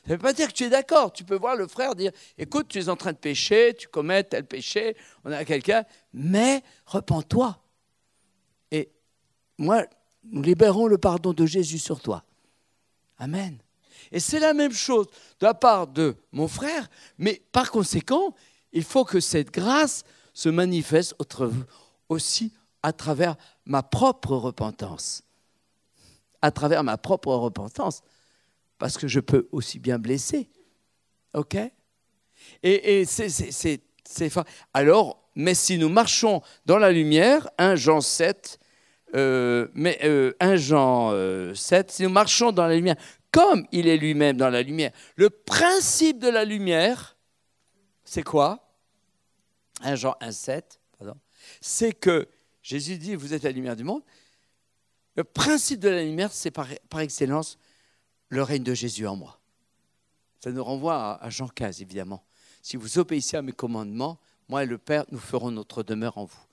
[0.07, 1.13] Ça ne veut pas dire que tu es d'accord.
[1.13, 4.25] Tu peux voir le frère dire, écoute, tu es en train de pécher, tu commets
[4.25, 7.63] tel péché, on a quelqu'un, mais repens-toi.
[8.71, 8.91] Et
[9.59, 9.85] moi,
[10.25, 12.25] nous libérons le pardon de Jésus sur toi.
[13.19, 13.59] Amen.
[14.13, 15.07] Et c'est la même chose
[15.39, 18.35] de la part de mon frère, mais par conséquent,
[18.73, 21.15] il faut que cette grâce se manifeste
[22.09, 23.37] aussi à travers
[23.67, 25.23] ma propre repentance.
[26.43, 28.01] À travers ma propre repentance.
[28.81, 30.49] Parce que je peux aussi bien blesser.
[31.35, 31.57] OK?
[32.63, 34.33] Et, c'est
[34.75, 38.59] Alors, mais si nous marchons dans la lumière, 1 Jean 7,
[39.15, 42.97] euh, mais 1 euh, Jean 7, euh, si nous marchons dans la lumière,
[43.31, 44.93] comme il est lui-même dans la lumière.
[45.15, 47.19] Le principe de la lumière,
[48.03, 48.73] c'est quoi?
[49.83, 50.81] 1 Jean 1, 7,
[51.61, 52.27] c'est que
[52.63, 54.03] Jésus dit, vous êtes la lumière du monde.
[55.17, 57.59] Le principe de la lumière, c'est par, excellence
[58.31, 59.39] le règne de Jésus en moi.
[60.43, 62.25] Ça nous renvoie à, Jean 15, évidemment.
[62.63, 66.25] Si vous obéissez à mes commandements, moi et le Père, nous ferons notre demeure en
[66.25, 66.47] vous.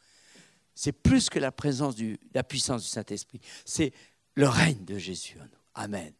[0.75, 3.39] C'est plus que la présence du, la puissance du Saint-Esprit.
[3.65, 3.93] C'est
[4.35, 5.61] le règne de Jésus en nous.
[5.73, 6.13] Amen.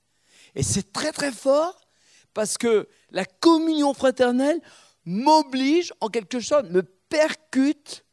[0.55, 1.87] Et c'est très très fort
[2.33, 4.61] parce que la communion fraternelle
[5.05, 8.05] m'oblige en quelque sorte, me percute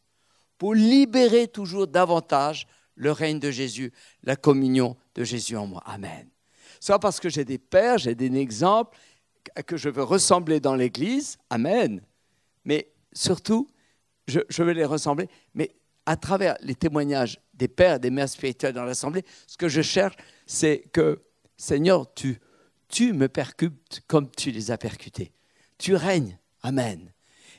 [0.59, 5.83] pour libérer toujours davantage le règne de Jésus, la communion de Jésus en moi.
[5.85, 6.29] Amen.
[6.85, 8.95] Soit parce que j'ai des pères, j'ai des exemples
[9.65, 11.39] que je veux ressembler dans l'Église.
[11.49, 12.03] Amen.
[12.67, 13.71] Mais surtout,
[14.29, 15.31] je, veux les ressembler.
[15.55, 19.81] Mais à travers les témoignages des pères des mères spirituelles dans l'Assemblée, ce que je
[19.81, 21.23] cherche, c'est que
[21.57, 22.39] Seigneur, tu,
[22.89, 25.33] tu me percutes comme tu les as percutés.
[25.79, 26.39] Tu règnes.
[26.61, 27.11] Amen.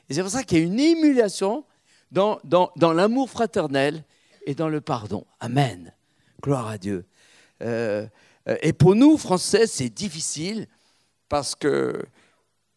[0.08, 1.64] Et c'est pour ça qu'il y a une émulation
[2.12, 4.04] dans, dans, dans l'amour fraternel
[4.46, 5.26] et dans le pardon.
[5.40, 5.92] Amen.
[6.40, 7.04] Gloire à Dieu.
[7.62, 8.06] Euh,
[8.62, 10.66] et pour nous, Français, c'est difficile
[11.28, 12.04] parce que,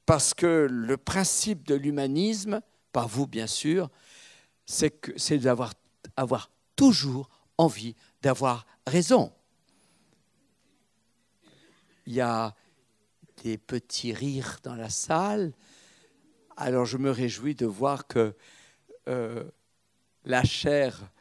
[0.05, 2.61] parce que le principe de l'humanisme,
[2.91, 3.89] par vous bien sûr,
[4.65, 5.73] c'est d'avoir
[6.15, 9.31] avoir toujours envie d'avoir raison
[12.09, 12.55] il y a
[13.43, 15.53] des petits rires dans la salle.
[16.57, 18.35] Alors je me réjouis de voir que
[19.07, 19.43] euh,
[20.25, 21.11] la chair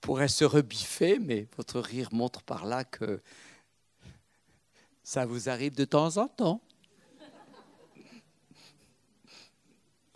[0.00, 3.20] pourrait se rebiffer, mais votre rire montre par là que
[5.02, 6.60] ça vous arrive de temps en temps.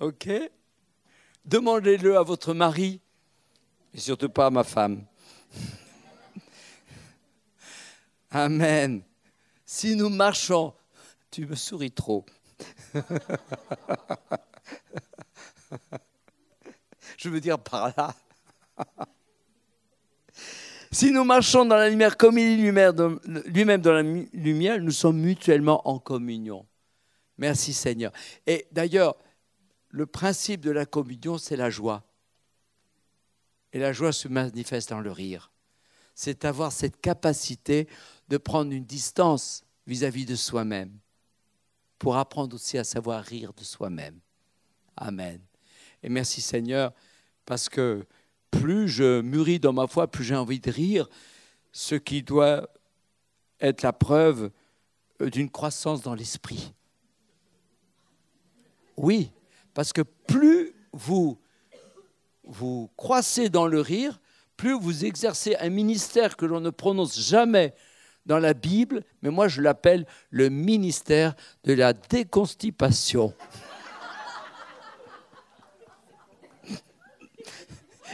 [0.01, 0.28] OK?
[1.45, 3.01] Demandez-le à votre mari
[3.95, 5.05] et surtout pas à ma femme.
[8.30, 9.03] Amen.
[9.64, 10.74] Si nous marchons,
[11.30, 12.24] tu me souris trop.
[17.16, 18.14] Je veux dire par là.
[20.95, 22.57] Si nous marchons dans la lumière comme il est
[23.47, 26.66] lui-même dans la lumière, nous sommes mutuellement en communion.
[27.38, 28.12] Merci Seigneur.
[28.47, 29.16] Et d'ailleurs,
[29.88, 32.05] le principe de la communion, c'est la joie.
[33.72, 35.51] Et la joie se manifeste dans le rire.
[36.14, 37.88] C'est avoir cette capacité
[38.28, 40.93] de prendre une distance vis-à-vis de soi-même
[41.99, 44.20] pour apprendre aussi à savoir rire de soi-même.
[44.99, 45.40] Amen.
[46.03, 46.93] Et merci Seigneur,
[47.47, 48.07] parce que
[48.53, 51.09] plus je mûris dans ma foi, plus j'ai envie de rire,
[51.72, 52.68] ce qui doit
[53.61, 54.50] être la preuve
[55.20, 56.72] d'une croissance dans l'esprit.
[58.96, 59.32] Oui,
[59.74, 61.38] parce que plus vous
[62.44, 64.20] vous croissez dans le rire,
[64.57, 67.74] plus vous exercez un ministère que l'on ne prononce jamais
[68.26, 71.34] dans la Bible, mais moi je l'appelle le ministère
[71.64, 73.34] de la déconstipation.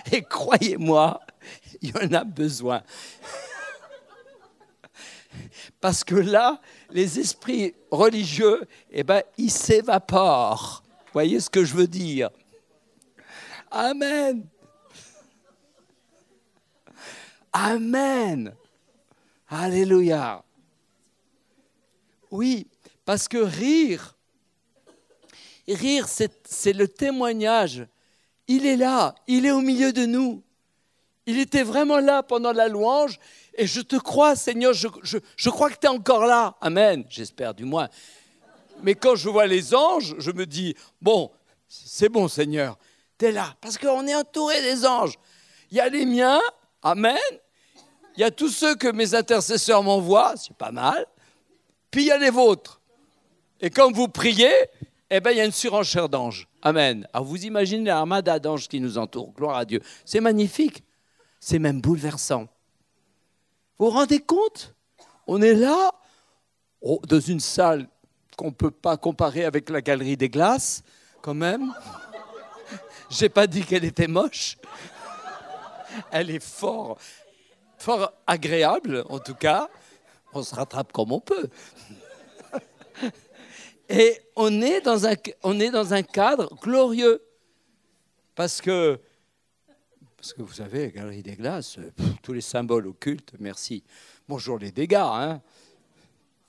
[0.13, 1.21] Et croyez-moi,
[1.81, 2.83] il y en a besoin.
[5.81, 10.83] Parce que là, les esprits religieux, eh ben, ils s'évaporent.
[11.07, 12.31] Vous voyez ce que je veux dire?
[13.71, 14.47] Amen.
[17.53, 18.55] Amen.
[19.49, 20.45] Alléluia.
[22.31, 22.67] Oui,
[23.05, 24.17] parce que rire,
[25.67, 27.87] rire, c'est le témoignage
[28.49, 30.43] il est là, il est au milieu de nous.
[31.27, 33.19] Il était vraiment là pendant la louange
[33.55, 36.57] et je te crois, Seigneur, je, crois que tu es encore là.
[36.61, 37.89] Amen, j'espère du moins.
[38.83, 41.31] Mais quand je vois les anges, je me dis, bon,
[41.69, 42.79] c'est bon, Seigneur,
[43.19, 43.55] tu es là.
[43.61, 45.15] Parce qu'on est entouré des anges.
[45.71, 46.41] Il y a les miens,
[46.83, 47.17] Amen.
[48.17, 51.07] Il y a tous ceux que mes intercesseurs m'envoient, c'est pas mal.
[51.91, 52.81] Puis il y a les vôtres.
[53.61, 54.53] Et quand vous priez,
[55.11, 56.49] eh bien, il y a une surenchère d'anges.
[56.63, 57.09] Amen.
[57.13, 59.33] Alors vous imaginez l'armada d'anges qui nous entoure.
[59.33, 59.81] Gloire à Dieu.
[60.05, 60.85] C'est magnifique.
[61.41, 62.49] C'est même bouleversant.
[63.79, 64.75] Vous vous rendez compte?
[65.27, 65.93] On est là,
[66.81, 67.89] oh, dans une salle
[68.37, 70.83] qu'on ne peut pas comparer avec la galerie des glaces,
[71.23, 71.73] quand même.
[73.11, 74.59] J'ai pas dit qu'elle était moche.
[76.11, 76.99] Elle est fort,
[77.79, 79.69] fort agréable, en tout cas.
[80.33, 81.49] On se rattrape comme on peut.
[83.89, 87.23] Et on est dans un, on est dans un cadre glorieux.
[88.35, 89.01] Parce que,
[90.17, 91.79] parce que vous savez, Galerie des Glaces,
[92.23, 93.83] tous les symboles occultes, merci.
[94.29, 94.97] Bonjour les dégâts.
[94.97, 95.41] Hein.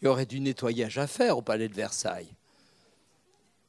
[0.02, 2.34] Il y aurait du nettoyage à faire au palais de Versailles.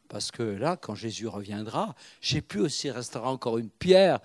[0.08, 4.18] Parce que là, quand Jésus reviendra, je sais plus aussi restera encore une pierre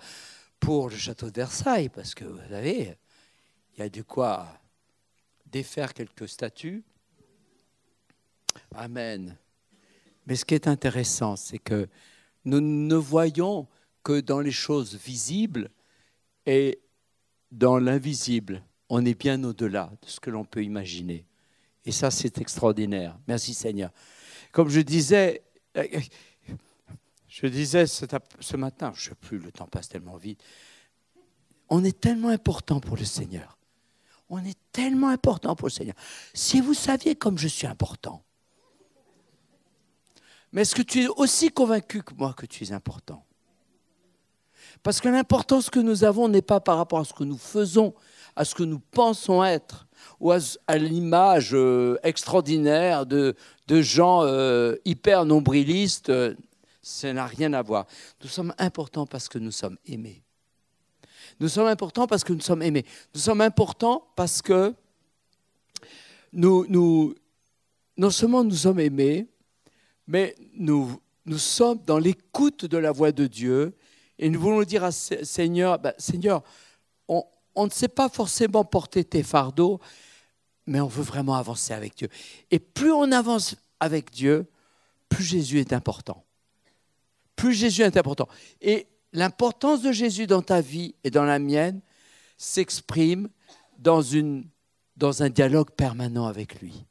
[0.58, 1.88] pour le château de Versailles.
[1.88, 2.96] Parce que, vous savez,
[3.74, 4.48] il y a du quoi
[5.46, 6.82] défaire quelques statues
[8.74, 9.36] Amen.
[10.26, 11.88] Mais ce qui est intéressant, c'est que
[12.44, 13.68] nous ne voyons
[14.02, 15.70] que dans les choses visibles
[16.46, 16.80] et
[17.50, 18.62] dans l'invisible.
[18.88, 21.26] On est bien au-delà de ce que l'on peut imaginer.
[21.84, 23.18] Et ça, c'est extraordinaire.
[23.26, 23.90] Merci Seigneur.
[24.52, 25.42] Comme je disais,
[27.28, 30.42] je disais ce matin, je ne sais plus, le temps passe tellement vite.
[31.68, 33.58] On est tellement important pour le Seigneur.
[34.28, 35.96] On est tellement important pour le Seigneur.
[36.34, 38.24] Si vous saviez comme je suis important,
[40.56, 43.22] mais est-ce que tu es aussi convaincu que moi que tu es important?
[44.82, 47.92] Parce que l'importance que nous avons n'est pas par rapport à ce que nous faisons,
[48.36, 49.86] à ce que nous pensons être,
[50.18, 50.38] ou à,
[50.78, 53.34] l'image euh, extraordinaire de,
[53.68, 56.10] gens euh, hyper nombrilistes.
[56.80, 57.84] ça n'a rien à voir.
[58.22, 60.22] Nous sommes importants parce que nous sommes aimés.
[61.38, 62.86] Nous sommes importants parce que nous sommes aimés.
[63.14, 64.72] Nous sommes importants parce que
[66.32, 67.14] nous
[67.98, 69.28] non seulement nous sommes aimés,
[70.06, 73.76] mais nous, nous sommes dans l'écoute de la voix de Dieu
[74.18, 76.42] et nous voulons dire à Seigneur, ben, Seigneur,
[77.08, 79.80] on, on ne sait pas forcément porter tes fardeaux,
[80.66, 82.08] mais on veut vraiment avancer avec Dieu.
[82.50, 84.46] Et plus on avance avec Dieu,
[85.08, 86.24] plus Jésus est important.
[87.34, 88.28] Plus Jésus est important.
[88.60, 91.80] Et l'importance de Jésus dans ta vie et dans la mienne
[92.38, 93.28] s'exprime
[93.78, 94.02] dans,
[94.96, 96.86] dans un dialogue permanent avec lui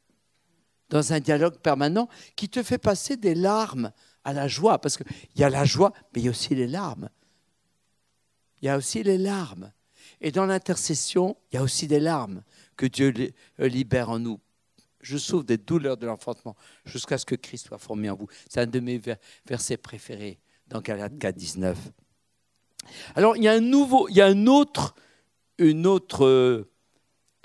[0.90, 3.92] dans un dialogue permanent qui te fait passer des larmes
[4.24, 4.80] à la joie.
[4.80, 5.06] Parce qu'il
[5.36, 7.10] y a la joie, mais il y a aussi les larmes.
[8.62, 9.72] Il y a aussi les larmes.
[10.22, 12.44] Et dans l'intercession, il y a aussi des larmes
[12.78, 13.14] que Dieu
[13.60, 14.40] euh, libère en nous.
[15.02, 16.56] Je souffre des douleurs de l'enfantement
[16.86, 18.28] jusqu'à ce que Christ soit formé en vous.
[18.50, 19.00] C'est un de mes
[19.46, 21.78] versets préférés dans Galates 4, 19.
[23.16, 24.96] Alors, il y a un nouveau, il y a un autre,
[25.58, 26.68] une autre,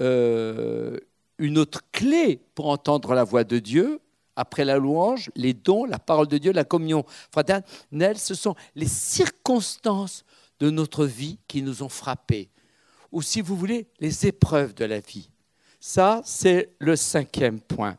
[0.01, 1.01] euh,
[1.41, 4.01] une autre clé pour entendre la voix de Dieu.
[4.37, 8.87] Après la louange, les dons, la parole de Dieu, la communion fraternelle, ce sont les
[8.87, 10.25] circonstances
[10.61, 12.51] de notre vie qui nous ont frappés.
[13.11, 15.31] Ou si vous voulez, les épreuves de la vie.
[15.81, 17.99] Ça, c'est le cinquième point.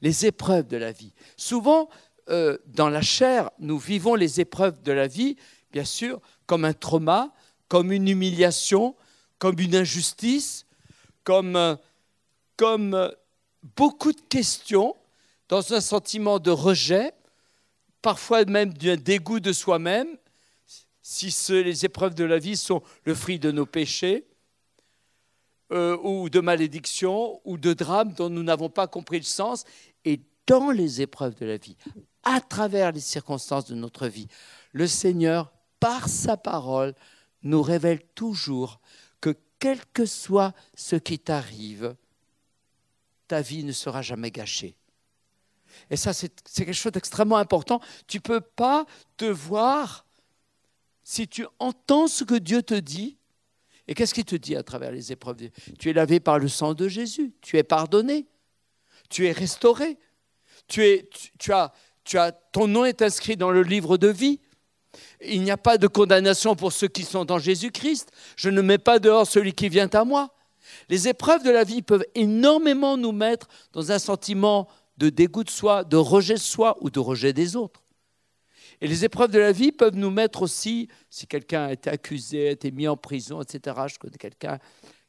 [0.00, 1.12] Les épreuves de la vie.
[1.36, 1.88] Souvent,
[2.30, 5.36] euh, dans la chair, nous vivons les épreuves de la vie,
[5.72, 7.32] bien sûr, comme un trauma,
[7.68, 8.94] comme une humiliation,
[9.38, 10.66] comme une injustice,
[11.24, 11.74] comme, euh,
[12.60, 13.08] comme euh,
[13.62, 14.94] beaucoup de questions,
[15.48, 17.14] dans un sentiment de rejet,
[18.02, 20.18] parfois même d'un dégoût de soi-même,
[21.00, 24.26] si les épreuves de la vie sont le fruit de nos péchés,
[25.70, 29.64] ou de malédictions, ou de drames dont nous n'avons pas compris le sens.
[30.04, 31.76] Et dans les épreuves de la vie,
[32.24, 34.28] à travers les circonstances de notre vie.
[34.72, 35.50] Le Seigneur,
[35.80, 36.94] par sa parole,
[37.42, 38.80] nous révèle toujours
[39.20, 41.94] que quel que soit ce qui t'arrive,
[43.30, 44.74] ta vie ne sera jamais gâchée.
[45.88, 47.80] Et ça, c'est quelque chose d'extrêmement important.
[48.08, 50.04] Tu ne peux pas te voir
[51.04, 53.18] si tu entends ce que Dieu te dit.
[53.86, 55.36] Et qu'est-ce qu'il te dit à travers les épreuves
[55.78, 58.26] Tu es lavé par le sang de Jésus, tu es pardonné,
[59.08, 59.96] tu es restauré,
[60.66, 61.08] tu, es,
[61.38, 61.72] tu as
[62.50, 64.40] ton nom est inscrit dans le livre de vie.
[65.20, 68.10] Il n'y a pas de condamnation pour ceux qui sont dans Jésus-Christ.
[68.34, 70.34] Je ne mets pas dehors celui qui vient à moi.
[70.88, 74.68] Les épreuves de la vie peuvent énormément nous mettre dans un sentiment
[74.98, 77.82] de dégoût de soi, de rejet de soi ou de rejet des autres.
[78.80, 82.48] Et les épreuves de la vie peuvent nous mettre aussi, si quelqu'un a été accusé,
[82.48, 83.76] a été mis en prison, etc.
[83.86, 84.58] Je connais quelqu'un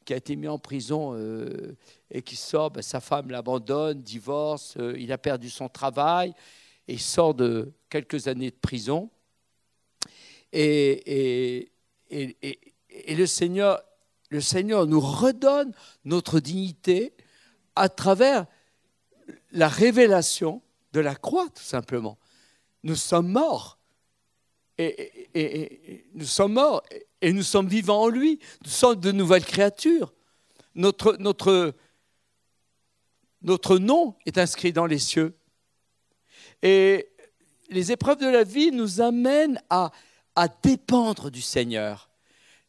[0.04, 1.76] qui a été mis en prison euh,
[2.10, 6.34] et qui sort, ben, sa femme l'abandonne, divorce, euh, il a perdu son travail,
[6.88, 9.10] et sort de quelques années de prison.
[10.52, 11.70] Et,
[12.10, 13.82] le, Seigneur,
[14.32, 15.74] le Seigneur nous redonne
[16.06, 17.12] notre dignité
[17.76, 18.46] à travers
[19.52, 20.62] la révélation
[20.94, 22.16] de la croix, tout simplement.
[22.82, 23.78] Nous sommes morts.
[24.78, 26.82] Et, nous sommes morts
[27.20, 28.38] et nous sommes vivants en lui.
[28.64, 30.14] Nous sommes de nouvelles créatures.
[30.74, 31.74] Notre,
[33.78, 35.36] nom est inscrit dans les cieux.
[36.62, 37.10] Et
[37.68, 39.90] les épreuves de la vie nous amènent à
[40.62, 42.11] dépendre du Seigneur.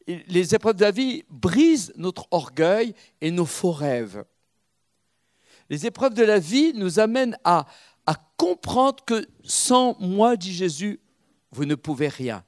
[0.08, 4.26] Les épreuves de la vie brisent notre orgueil et nos faux rêves.
[5.70, 7.66] Les épreuves de la vie nous amènent à,
[8.36, 10.99] comprendre que sans moi, dit Jésus,
[11.51, 12.43] vous ne pouvez rien.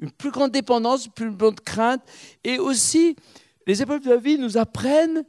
[0.00, 2.02] Une plus grande dépendance, une plus grande crainte.
[2.42, 3.14] Et aussi,
[3.68, 5.24] les épreuves de la vie nous apprennent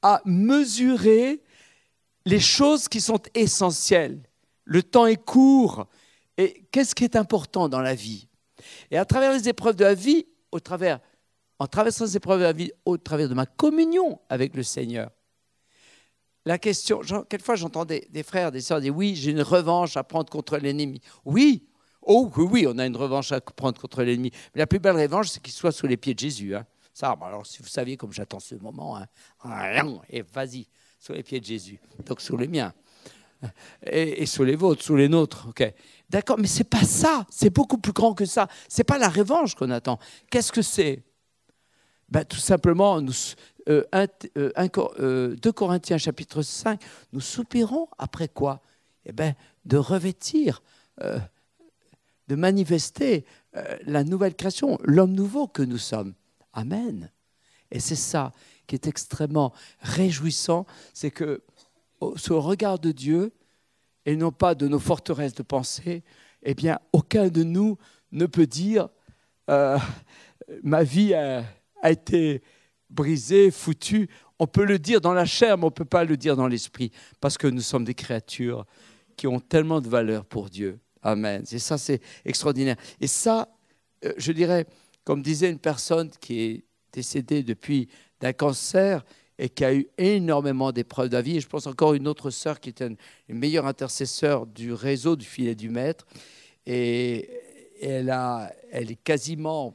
[0.00, 1.42] à mesurer
[2.24, 4.22] les choses qui sont essentielles
[4.70, 5.88] le temps est court.
[6.36, 8.28] Et qu'est-ce qui est important dans la vie?
[8.92, 11.00] Et à travers les épreuves de la vie, au travers,
[11.58, 15.10] en traversant les épreuves de la vie, au travers de ma communion avec le Seigneur,
[16.46, 20.30] la question, quelquefois j'entends des, frères, des sœurs dire oui, j'ai une revanche à prendre
[20.30, 21.00] contre l'ennemi.
[21.24, 21.68] Oui,
[22.02, 24.30] oh oui, on a une revanche à prendre contre l'ennemi.
[24.54, 26.56] Mais la plus belle revanche, c'est qu'il soit sous les pieds de Jésus.
[26.56, 26.66] Hein.
[26.94, 30.00] Ça, alors si vous saviez comme j'attends ce moment, hein.
[30.08, 30.66] et vas-y,
[30.98, 32.72] sous les pieds de Jésus, donc sous les miens
[33.86, 35.48] et, sous les vôtres, sous les nôtres.
[35.48, 35.72] ok
[36.08, 37.24] D'accord, mais c'est pas ça.
[37.30, 38.48] C'est beaucoup plus grand que ça.
[38.68, 39.98] C'est pas la revanche qu'on attend.
[40.30, 41.04] Qu'est-ce que c'est?
[42.08, 43.12] Ben, Tout simplement, nous,
[43.66, 44.50] 2 euh, euh,
[44.98, 46.82] euh, Corinthiens chapitre 5,
[47.12, 48.60] nous soupirons après quoi?
[49.06, 49.34] Eh ben,
[49.64, 50.62] De revêtir,
[50.98, 53.24] de manifester
[53.86, 56.14] la nouvelle création, l'homme nouveau que nous sommes.
[56.52, 57.10] Amen.
[57.70, 58.32] Et c'est ça
[58.66, 61.42] qui est extrêmement réjouissant, c'est que
[62.16, 63.32] sous le regard de Dieu
[64.06, 66.02] et non pas de nos forteresses de pensée,
[66.42, 67.76] eh bien, aucun de nous
[68.12, 68.88] ne peut dire
[69.50, 69.78] euh,
[70.62, 71.44] ma vie a,
[71.84, 72.42] été
[72.88, 74.08] brisée, foutue.
[74.38, 76.46] On peut le dire dans la chair, mais on ne peut pas le dire dans
[76.46, 76.90] l'esprit,
[77.20, 78.64] parce que nous sommes des créatures
[79.16, 80.78] qui ont tellement de valeur pour Dieu.
[81.02, 81.44] Amen.
[81.50, 82.76] Et ça, c'est extraordinaire.
[83.00, 83.48] Et ça,
[84.04, 84.66] euh, je dirais,
[85.04, 87.88] comme disait une personne qui est décédée depuis
[88.20, 89.04] d'un cancer,
[89.40, 91.38] et qui a eu énormément d'épreuves de vie.
[91.38, 92.96] Et je pense encore une autre sœur qui était une,
[93.28, 96.06] meilleure intercesseur du réseau du filet du maître.
[96.66, 97.30] Et
[97.80, 99.74] elle, a, elle est quasiment.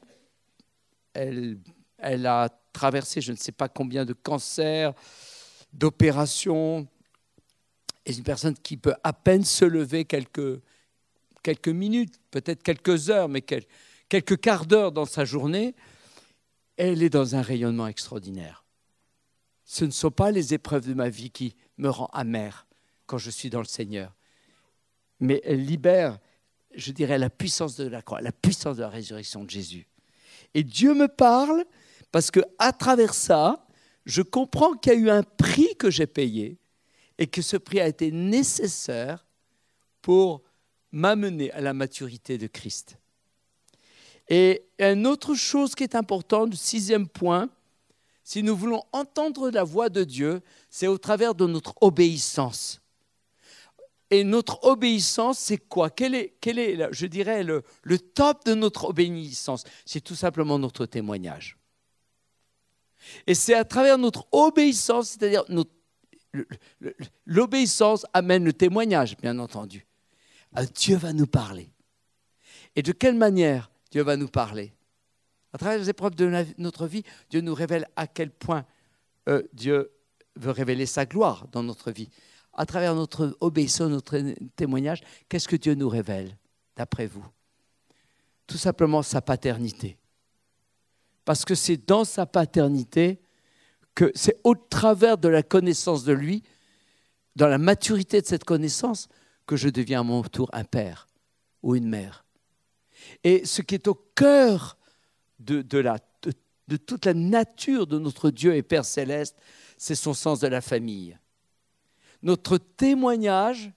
[1.14, 1.58] Elle,
[1.98, 4.94] elle a traversé je ne sais pas combien de cancers,
[5.74, 6.88] d'opérations.
[8.06, 10.62] Et c'est une personne qui peut à peine se lever quelques,
[11.42, 13.68] quelques minutes, peut-être quelques heures, mais quelques,
[14.10, 15.74] quelques quarts d'heure dans sa journée.
[16.78, 18.65] elle est dans un rayonnement extraordinaire.
[19.66, 22.68] Ce ne sont pas les épreuves de ma vie qui me rendent amère
[23.08, 24.16] quand je suis dans le Seigneur,
[25.20, 26.20] mais elle libère,
[26.74, 29.88] je dirais, la puissance de la croix, la puissance de la résurrection de Jésus.
[30.54, 31.66] Et Dieu me parle
[32.12, 33.68] parce que à travers ça,
[34.06, 36.60] je comprends qu'il y a eu un prix que j'ai payé
[37.18, 39.26] et que ce prix a été nécessaire
[40.02, 40.44] pour
[40.92, 42.98] m'amener à la maturité de Christ.
[44.28, 47.50] Et une autre chose qui est importante, le sixième point,
[48.26, 52.82] si nous voulons entendre la voix de Dieu, c'est au travers de notre obéissance.
[54.10, 55.92] Et notre obéissance, c'est quoi?
[55.92, 59.64] Quel est, quel est, je dirais, le, le top de notre obéissance?
[59.86, 61.58] C'est tout simplement notre témoignage.
[63.28, 65.44] Et c'est à travers notre obéissance, c'est-à-dire
[67.26, 69.86] l'obéissance amène le témoignage, bien entendu.
[70.56, 71.70] Ah, Dieu va nous parler.
[72.76, 74.75] Et de quelle manière Dieu va nous parler?
[75.56, 78.66] À travers les épreuves de notre vie, Dieu nous révèle à quel point
[79.30, 79.90] euh, Dieu
[80.36, 82.10] veut révéler sa gloire dans notre vie.
[82.52, 84.22] À travers notre obéissance, notre
[84.58, 85.00] témoignage,
[85.30, 86.38] qu'est-ce que Dieu nous révèle,
[86.76, 87.26] d'après vous?
[88.48, 89.98] Tout simplement sa paternité.
[91.24, 93.22] Parce que c'est dans sa paternité
[93.96, 96.44] que c'est au travers de la connaissance de lui,
[97.38, 99.08] dans la maturité de cette connaissance,
[99.48, 101.08] que je deviens à mon tour un père
[101.64, 102.26] ou une mère.
[103.24, 104.78] Et ce qui est au cœur
[105.40, 109.38] de, de toute la nature de notre Dieu et Père céleste,
[109.78, 111.18] c'est son sens de la famille.
[112.24, 113.72] Notre témoignage,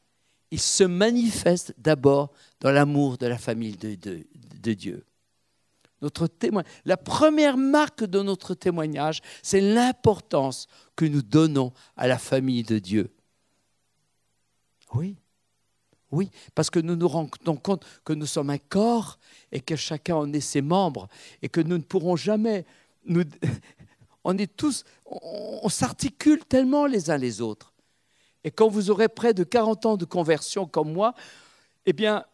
[0.51, 5.05] il se manifeste d'abord dans l'amour de la famille de, de Dieu.
[6.01, 12.19] Notre témoin, la première marque de notre témoignage, c'est l'importance que nous donnons à la
[12.19, 13.13] famille de Dieu.
[14.95, 15.17] Oui,
[16.11, 19.19] oui, parce que nous nous rendons compte que nous sommes un corps
[19.53, 21.09] et que chacun en est ses membres
[21.43, 22.65] et que nous ne pourrons jamais.
[23.05, 23.25] Nous,
[24.25, 27.75] on est tous, on, s'articule tellement les uns les autres.
[28.43, 31.15] Et quand vous aurez près de 40 ans de conversion comme moi,
[31.85, 32.25] eh bien,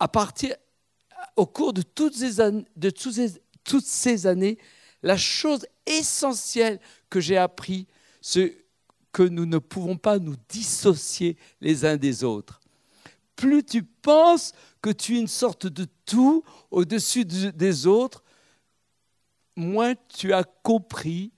[0.00, 0.56] à partir,
[1.36, 4.58] au cours de toutes ces années, de toutes ces années
[5.02, 7.86] la chose essentielle que j'ai appris,
[8.20, 8.64] c'est
[9.12, 12.60] que nous ne pouvons pas nous dissocier les uns des autres.
[13.36, 18.24] Plus tu penses que tu es une sorte de tout au-dessus des autres,
[19.54, 21.32] moins tu as compris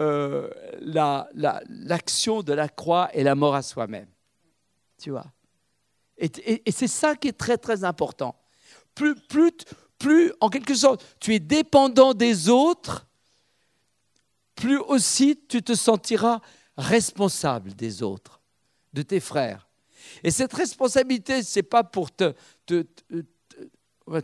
[0.00, 4.08] euh, l'action de la croix et la mort à soi-même.
[4.98, 5.26] Tu vois
[6.16, 8.36] Et, c'est ça qui est très très important
[9.98, 13.06] plus, en quelque sorte, tu es dépendant des autres,
[14.54, 16.40] plus aussi tu te sentiras
[16.76, 18.40] responsable des autres,
[18.92, 19.67] de tes frères.
[20.22, 22.34] Et cette responsabilité, ce n'est pas pour te,
[22.66, 22.84] te,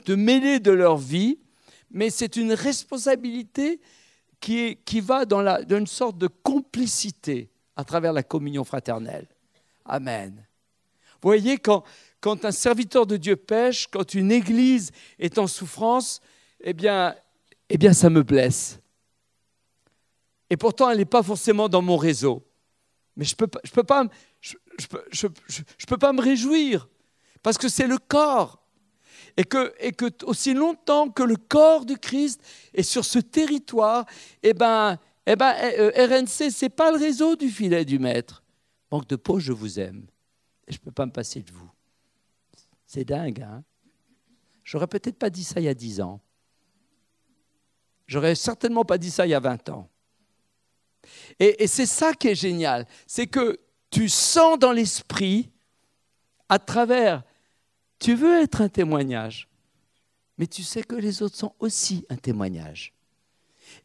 [0.05, 1.39] te, mêler de leur vie,
[1.91, 3.81] mais c'est une responsabilité
[4.41, 8.65] qui, est, qui va dans, la, dans une sorte de complicité à travers la communion
[8.65, 9.27] fraternelle.
[9.85, 10.45] Amen.
[11.25, 11.85] Vous voyez, quand,
[12.45, 16.21] un serviteur de Dieu pêche, quand une église est en souffrance,
[16.61, 17.15] eh bien,
[17.69, 18.79] eh bien ça me blesse.
[20.51, 22.47] Et pourtant, elle n'est pas forcément dans mon réseau.
[23.17, 24.05] Mais je ne peux, je peux, pas,
[25.11, 26.89] je, je, peux pas me réjouir,
[27.43, 28.61] parce que c'est le corps.
[29.37, 32.41] Et que, aussi longtemps que le corps du Christ
[32.73, 34.07] est sur ce territoire,
[34.43, 38.45] eh ben, eh ben, euh, RNC, ce n'est pas le réseau du filet du maître.
[38.93, 40.07] Manque de peau, je vous aime.
[40.69, 41.71] Et je ne peux pas me passer de vous.
[42.87, 43.65] C'est dingue, hein
[44.63, 46.21] J'aurais peut-être pas dit ça il y a 10 ans.
[48.07, 49.91] J'aurais certainement pas dit ça il y a 20 ans.
[51.39, 53.61] Et, et c'est ça qui est génial, c'est que
[53.95, 55.53] tu sens dans l'esprit,
[56.49, 57.23] à travers,
[58.01, 59.49] tu veux être un témoignage,
[60.37, 62.93] mais tu sais que les autres sont aussi un témoignage.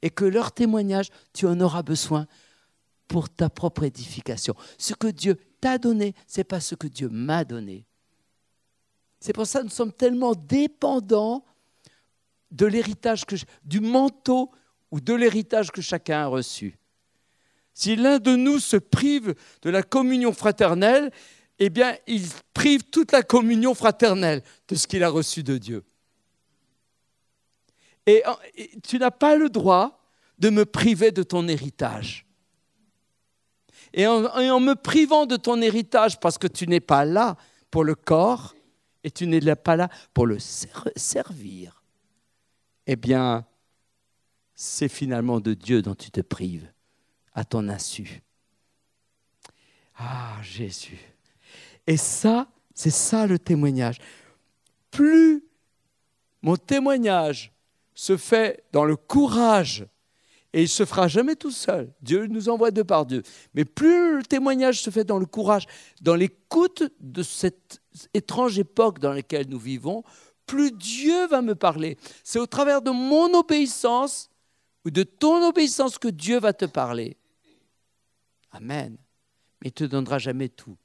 [0.02, 2.26] Et que leur témoignage, tu en auras besoin
[3.08, 4.56] pour ta propre édification.
[4.80, 7.86] Ce que Dieu t'a donné, ce n'est pas ce que Dieu m'a donné.
[9.20, 11.46] C'est pour ça que nous sommes tellement dépendants
[12.50, 13.26] de l'héritage,
[13.64, 14.50] du manteau
[14.90, 16.80] ou de l'héritage que chacun a reçu.
[17.80, 21.12] Si l'un de nous se prive de la communion fraternelle,
[21.60, 22.24] eh bien, il
[22.54, 25.86] prive toute la communion fraternelle de ce qu'il a reçu de Dieu.
[28.06, 28.22] Et,
[28.84, 29.98] tu n'as pas le droit
[30.40, 32.26] de me priver de ton héritage.
[33.94, 37.38] et en me privant de ton héritage parce que tu n'es pas là
[37.72, 38.56] pour le corps,
[39.06, 41.82] et tu n'es pas là pour le servir,
[42.88, 43.46] eh bien,
[44.54, 46.70] c'est finalement de Dieu dont tu te prives
[47.40, 48.22] à ton insu.
[49.98, 51.00] Ah, Jésus.
[51.88, 53.98] Et ça, c'est ça le témoignage.
[54.92, 55.44] Plus
[56.42, 57.54] mon témoignage
[57.96, 59.86] se fait dans le courage
[60.52, 61.94] et il se fera jamais tout seul.
[62.02, 63.24] Dieu nous envoie deux par deux.
[63.54, 65.66] Mais plus le témoignage se fait dans le courage,
[66.02, 67.82] dans l'écoute de cette
[68.14, 70.04] étrange époque dans laquelle nous vivons,
[70.46, 71.98] plus Dieu va me parler.
[72.24, 74.30] C'est au travers de mon obéissance
[74.86, 77.19] ou de ton obéissance que Dieu va te parler.
[78.52, 78.98] Amen.
[79.62, 80.78] Mais il ne te donnera jamais tout.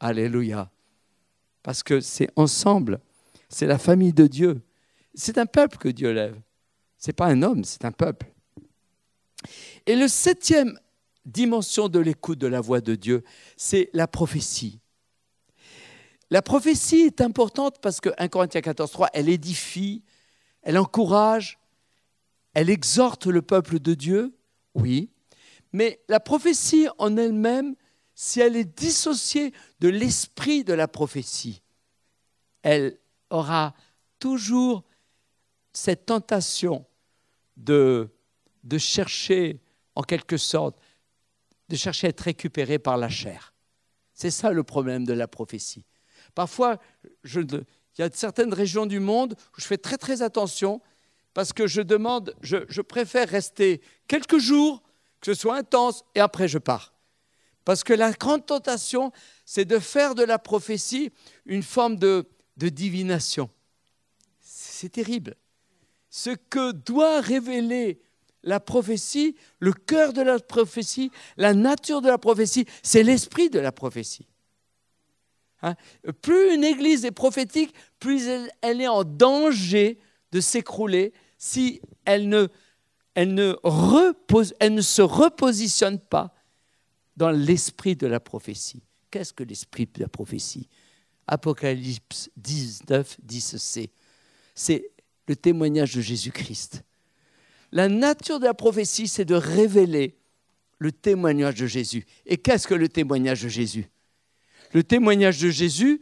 [0.00, 0.70] Alléluia.
[1.62, 3.00] Parce que c'est ensemble.
[3.48, 4.62] C'est la famille de Dieu.
[5.14, 6.38] C'est un peuple que Dieu lève.
[6.98, 8.32] Ce n'est pas un homme, c'est un peuple.
[9.86, 10.78] Et le septième
[11.24, 13.24] dimension de l'écoute de la voix de Dieu,
[13.56, 14.80] c'est la prophétie.
[16.30, 20.02] La prophétie est importante parce que 1 Corinthiens 14, 3, elle édifie,
[20.62, 21.58] elle encourage,
[22.54, 24.34] elle exhorte le peuple de Dieu,
[24.74, 25.10] oui,
[25.74, 27.74] mais la prophétie en elle-même,
[28.14, 31.62] si elle est dissociée de l'esprit de la prophétie,
[32.62, 32.98] elle
[33.28, 33.74] aura
[34.18, 34.84] toujours
[35.72, 36.86] cette tentation
[37.56, 38.08] de
[38.64, 39.60] de chercher,
[39.94, 40.76] en quelque sorte,
[41.68, 43.54] de chercher à être récupéré par la chair.
[44.14, 45.84] C'est ça le problème de la prophétie.
[46.34, 46.80] Parfois,
[47.24, 47.64] il
[47.98, 50.80] y a certaines régions du monde où je fais très très attention
[51.32, 54.82] parce que je demande, je, je préfère rester quelques jours,
[55.24, 56.92] que ce soit intense, et après je pars.
[57.64, 59.10] Parce que la grande tentation,
[59.46, 61.12] c'est de faire de la prophétie
[61.46, 63.48] une forme de, divination.
[64.40, 65.36] C'est terrible.
[66.10, 68.02] Ce que doit révéler
[68.42, 73.58] la prophétie, le cœur de la prophétie, la nature de la prophétie, c'est l'esprit de
[73.58, 74.28] la prophétie.
[75.62, 75.74] Hein?
[76.20, 78.28] plus une église est prophétique, plus
[78.60, 79.98] elle, est en danger
[80.32, 82.48] de s'écrouler si elle ne,
[83.14, 86.34] elle, ne se repositionne pas
[87.16, 88.82] dans l'esprit de la prophétie.
[89.10, 90.68] Qu'est-ce que l'esprit de la prophétie?
[91.26, 93.90] Apocalypse 19 dit ceci.
[94.54, 94.90] C'est
[95.28, 96.82] le témoignage de Jésus-Christ.
[97.72, 100.18] La nature de la prophétie, c'est de révéler
[100.78, 102.04] le témoignage de Jésus.
[102.26, 103.88] Et qu'est-ce que le témoignage de Jésus?
[104.72, 106.00] Le témoignage de Jésus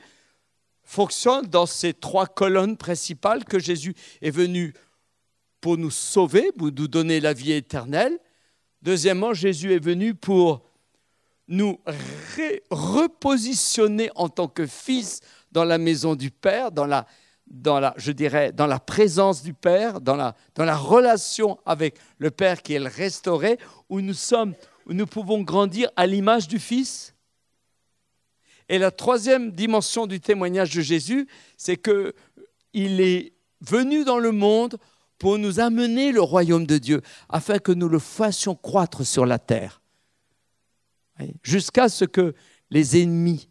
[0.82, 4.74] fonctionne dans ces trois colonnes principales que Jésus est venu
[5.62, 8.18] pour nous sauver, pour nous donner la vie éternelle.
[8.82, 10.68] Deuxièmement, Jésus est venu pour
[11.48, 11.78] nous
[12.70, 15.20] repositionner en tant que fils
[15.52, 17.06] dans la maison du Père, dans la
[17.46, 21.98] dans la, je dirais, dans la présence du Père, dans la, dans la relation avec
[22.16, 23.58] le Père qui est le restauré,
[23.90, 24.54] où nous sommes,
[24.86, 27.14] où nous pouvons grandir à l'image du Fils.
[28.70, 32.14] Et la troisième dimension du témoignage de Jésus, c'est que
[32.72, 34.78] il est venu dans le monde
[35.22, 39.38] pour nous amener le royaume de Dieu, afin que nous le fassions croître sur la
[39.38, 39.80] terre,
[41.44, 42.34] jusqu'à ce que
[42.70, 43.48] les ennemis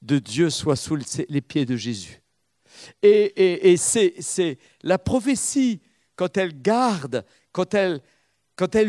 [0.00, 0.96] de Dieu soient sous
[1.28, 2.22] les pieds de Jésus.
[3.02, 5.82] Et, c'est la prophétie,
[6.16, 8.00] quand elle garde, quand elle,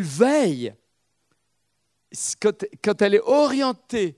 [0.02, 0.74] veille,
[2.40, 4.18] quand, elle est orientée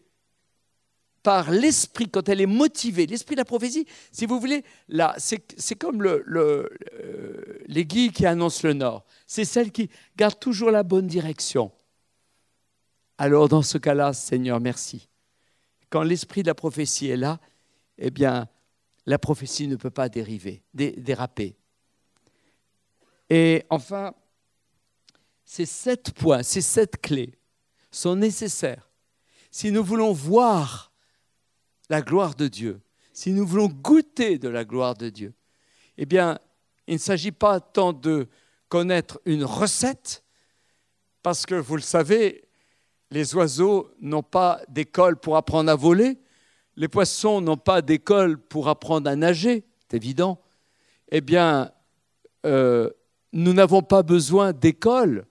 [1.24, 5.76] par l'esprit, quand elle est motivée, l'esprit de la prophétie, si vous voulez, là, c'est
[5.76, 9.05] comme le, le, euh, l'aiguille qui annonce le nord.
[9.26, 11.71] C'est celle qui garde toujours la bonne direction.
[13.17, 15.07] Alors, dans ce cas-là, Seigneur, merci.
[15.89, 17.39] Quand l'esprit de la prophétie est là,
[17.97, 18.49] eh bien,
[19.05, 21.55] la prophétie ne peut pas dériver, déraper.
[23.30, 24.13] Et enfin,
[25.45, 27.38] ces sept points, ces sept clés
[27.91, 28.89] sont nécessaires.
[29.51, 30.92] Si nous voulons voir
[31.93, 32.81] la gloire de Dieu,
[33.13, 35.35] si nous voulons goûter de la gloire de Dieu,
[35.99, 36.39] eh bien,
[36.87, 38.27] il ne s'agit pas tant de
[38.67, 40.23] connaître une recette,
[41.21, 42.49] parce que vous le savez,
[43.11, 46.17] les oiseaux n'ont pas d'école pour apprendre à voler,
[46.77, 50.41] les poissons n'ont pas d'école pour apprendre à nager, c'est évident,
[51.09, 51.71] eh bien,
[52.43, 52.89] euh,
[53.33, 55.27] nous n'avons pas besoin d'école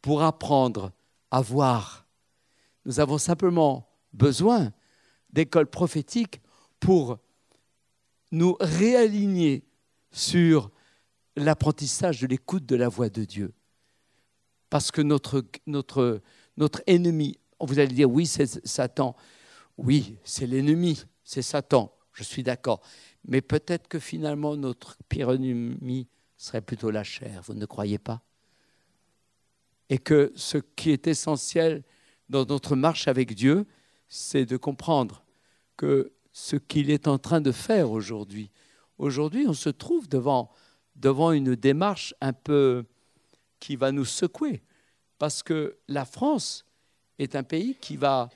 [0.00, 0.90] pour apprendre
[1.30, 2.08] à voir.
[2.86, 4.72] Nous avons simplement besoin
[5.32, 6.40] d'écoles prophétiques
[6.80, 7.18] pour
[8.30, 9.64] nous réaligner
[10.10, 10.70] sur
[11.36, 13.52] l'apprentissage de l'écoute de la voix de Dieu.
[14.70, 16.20] Parce que notre, notre,
[16.56, 19.16] notre ennemi, vous allez dire, oui, c'est Satan.
[19.78, 22.80] Oui, c'est l'ennemi, c'est Satan, je suis d'accord.
[23.24, 28.22] Mais peut-être que finalement notre pire ennemi serait plutôt la chair, vous ne croyez pas?
[29.88, 31.84] Et que ce qui est essentiel
[32.28, 33.66] dans notre marche avec Dieu,
[34.08, 35.21] c'est de comprendre
[36.32, 38.50] ce qu'il est en train de faire aujourd'hui,
[38.98, 40.50] aujourd'hui on se trouve devant,
[40.96, 42.84] devant une démarche un peu
[43.60, 44.62] qui va nous secouer,
[45.18, 46.64] parce que la France
[47.18, 48.28] est un pays qui va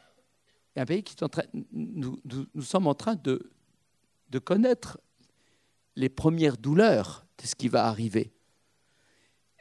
[0.77, 2.21] un pays qui est en train, nous,
[2.55, 3.51] nous, sommes en train de,
[4.29, 5.01] de connaître
[5.97, 8.33] les premières douleurs de ce qui va arriver.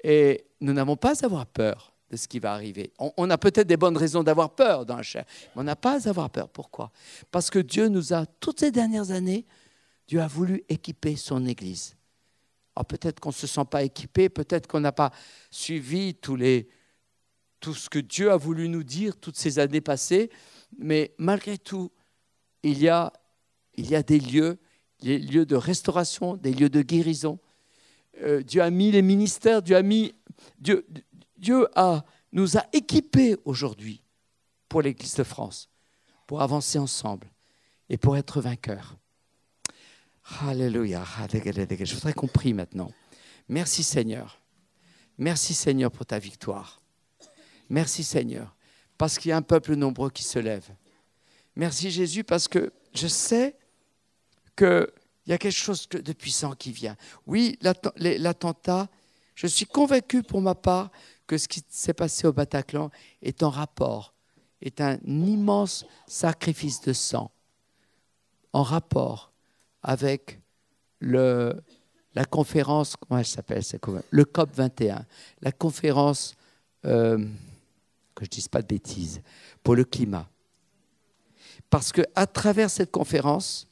[0.04, 2.92] Et nous n'avons pas à avoir peur de ce qui va arriver.
[3.00, 5.26] On, a peut-être des bonnes raisons d'avoir peur dans la chair,
[5.56, 6.50] mais on n'a pas à avoir peur.
[6.50, 6.92] Pourquoi?
[7.32, 9.46] Parce que Dieu nous a, toutes ces dernières années,
[10.08, 11.96] Dieu a voulu équiper son Église.
[12.76, 15.12] Alors peut-être qu'on ne se sent pas équipé, peut-être qu'on n'a pas
[15.50, 16.68] suivi tous les,
[17.60, 20.30] tout ce que Dieu a voulu nous dire toutes ces années passées,
[20.78, 21.92] mais malgré tout,
[22.64, 23.14] il y a,
[23.76, 24.60] il y a des lieux,
[25.00, 27.40] des lieux de restauration, des lieux de guérison.
[28.22, 30.14] Euh, Dieu a mis les ministères, Dieu a mis,
[30.60, 30.86] Dieu,
[31.38, 31.68] Dieu
[32.32, 34.02] nous a équipés aujourd'hui
[34.70, 35.70] pour l'Église de France,
[36.28, 37.30] pour avancer ensemble
[37.90, 38.98] et pour être vainqueurs.
[40.42, 41.04] Alléluia.
[41.32, 42.92] Je voudrais qu'on prie maintenant.
[43.48, 44.42] Merci Seigneur.
[45.18, 46.82] Merci Seigneur pour ta victoire.
[47.70, 48.56] Merci Seigneur,
[48.98, 50.68] parce qu'il y a un peuple nombreux qui se lève.
[51.56, 53.56] Merci Jésus, parce que je sais
[54.58, 54.88] qu'il
[55.28, 56.98] y a quelque chose de puissant qui vient.
[57.28, 58.90] Oui, l'attentat,
[59.36, 60.92] je suis convaincu pour ma part
[61.28, 62.90] que ce qui s'est passé au Bataclan
[63.22, 64.14] est en rapport,
[64.62, 67.32] est un immense sacrifice de sang,
[68.54, 69.32] en rapport
[69.84, 70.40] avec
[71.02, 73.64] la conférence, comment elle s'appelle
[74.10, 75.06] Le COP 21,
[75.42, 76.36] la conférence,
[76.86, 77.18] euh,
[78.16, 79.22] que je ne dise pas de bêtises,
[79.62, 80.30] pour le climat.
[81.70, 83.68] Parce qu'à travers cette conférence,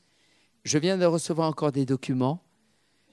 [0.64, 2.44] je viens de recevoir encore des documents,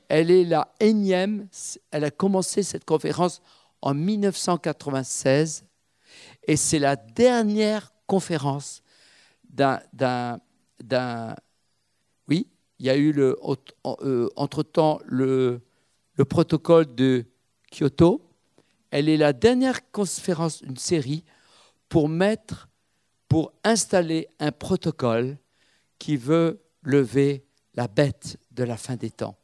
[0.09, 1.47] elle est la énième,
[1.93, 3.41] elle a commencé cette conférence
[3.83, 5.64] en 1996
[6.45, 8.83] et c'est la dernière conférence
[9.49, 9.81] d'un,
[12.28, 15.61] oui, il y a eu euh, entre-temps le,
[16.14, 17.24] le protocole de
[17.70, 18.22] Kyoto.
[18.91, 21.24] Elle est la dernière conférence d'une série
[21.89, 22.68] pour mettre,
[23.28, 25.39] pour installer un protocole
[25.99, 29.37] qui veut lever la bête de la fin des temps.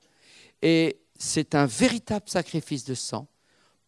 [0.63, 3.29] Et c'est un véritable sacrifice de sang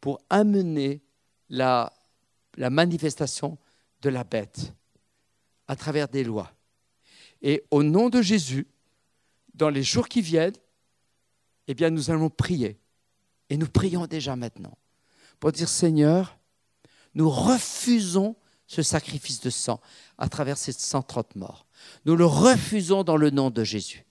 [0.01, 1.03] pour amener
[1.49, 1.93] la,
[2.57, 3.59] manifestation
[4.03, 4.73] de la bête
[5.67, 6.53] à travers des lois.
[7.43, 8.67] Et au nom de Jésus,
[9.55, 10.57] dans les jours qui viennent,
[11.67, 12.79] eh bien, nous allons prier.
[13.51, 14.77] Et nous prions déjà maintenant
[15.41, 16.39] pour dire Seigneur,
[17.15, 18.37] nous refusons
[18.67, 19.81] ce sacrifice de sang
[20.19, 21.67] à travers ces 130 morts.
[22.05, 24.05] Nous le refusons dans le nom de Jésus.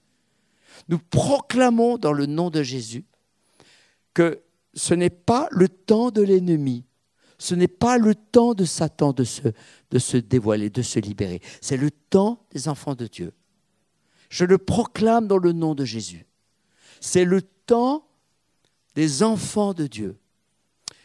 [0.87, 3.05] Nous proclamons dans le nom de Jésus
[4.13, 4.41] que
[4.77, 6.85] ce n'est pas le temps de l'ennemi,
[7.39, 11.41] ce n'est pas le temps de Satan de se, dévoiler, de se libérer.
[11.61, 13.33] C'est le temps des enfants de Dieu.
[14.29, 16.25] Je le proclame dans le nom de Jésus.
[17.01, 18.07] C'est le temps
[18.95, 20.17] des enfants de Dieu.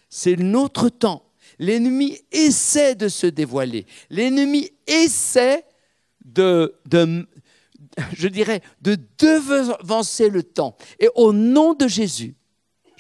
[0.08, 1.24] C'est notre temps.
[1.58, 3.86] L'ennemi essaie de se dévoiler.
[4.10, 5.64] L'ennemi essaie
[6.24, 7.26] de, de,
[8.12, 10.76] je dirais, de devancer le temps.
[10.98, 12.34] Et au nom de Jésus,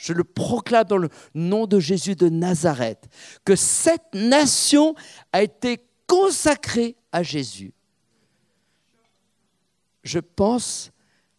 [0.02, 3.08] je le proclame dans le nom de Jésus de Nazareth,
[3.44, 4.96] que cette nation
[5.32, 5.78] a été
[6.08, 7.72] consacrée à Jésus.
[10.02, 10.90] Je pense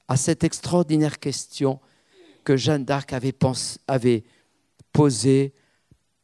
[0.07, 1.81] à cette extraordinaire question
[2.45, 3.33] que Jeanne d'Arc avait,
[4.93, 5.53] posée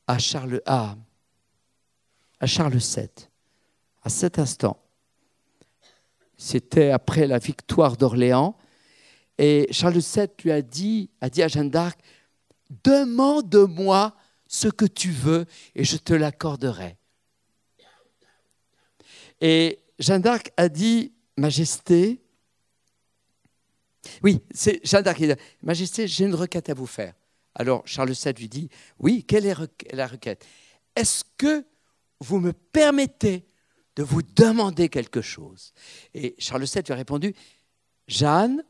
[0.08, 0.62] à Charles,
[2.42, 3.10] VII.
[4.02, 4.82] À cet instant,
[6.38, 8.56] c'était après la victoire d'Orléans,
[9.38, 12.00] et Charles VII lui a dit, a dit à Jeanne d'Arc,
[12.70, 14.16] Demande-moi
[14.48, 15.46] ce que tu veux
[15.76, 16.98] et je te l'accorderai.
[19.42, 22.22] Et Jeanne d'Arc a dit, Majesté,
[24.24, 27.14] oui, c'est Jeanne d'Arc qui dit, Majesté, j'ai une requête à vous faire.
[27.56, 29.56] Alors Charles VII lui dit, oui, quelle est
[29.94, 30.46] la requête?
[30.96, 31.66] Est-ce que
[32.20, 33.46] vous me permettez
[33.96, 35.74] de vous demander quelque chose?
[36.14, 37.36] Et Charles VII lui a répondu,
[38.08, 38.64] Jeanne,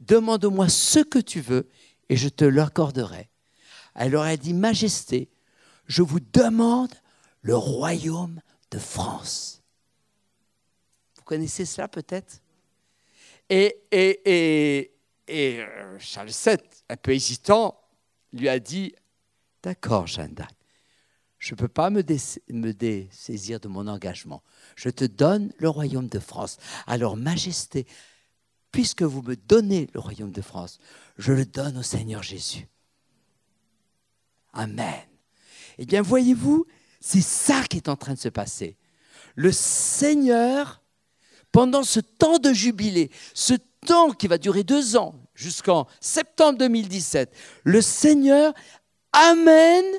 [0.00, 1.68] demande-moi ce que tu veux
[2.10, 3.30] et je te l'accorderai.
[3.94, 5.30] Elle aurait dit, Majesté,
[5.86, 6.92] je vous demande
[7.40, 8.40] le royaume
[8.72, 9.62] de France.
[11.16, 12.42] Vous connaissez cela peut-être?
[13.48, 14.92] Et, et,
[15.28, 16.58] et, euh, Charles VII,
[16.88, 17.80] un peu hésitant,
[18.32, 18.94] lui a dit,
[19.62, 20.54] d'accord Jeanne d'Arc,
[21.38, 22.04] je ne peux pas me,
[22.50, 24.42] me dessaisir de mon engagement.
[24.74, 26.58] Je te donne le royaume de France.
[26.86, 27.86] Alors, Majesté,
[28.72, 30.78] puisque vous me donnez le royaume de France,
[31.18, 32.68] je le donne au Seigneur Jésus.
[34.52, 35.02] Amen.
[35.78, 36.66] Eh bien, voyez-vous,
[37.00, 38.76] c'est ça qui est en train de se passer.
[39.34, 40.82] Le Seigneur,
[41.52, 43.54] pendant ce temps de jubilé, ce
[43.86, 48.52] temps qui va durer deux ans, jusqu'en septembre 2017, le Seigneur
[49.12, 49.94] amène,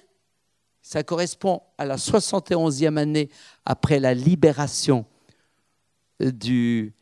[0.82, 3.30] ça correspond à la 71e année
[3.66, 5.06] après la libération
[6.20, 6.94] du,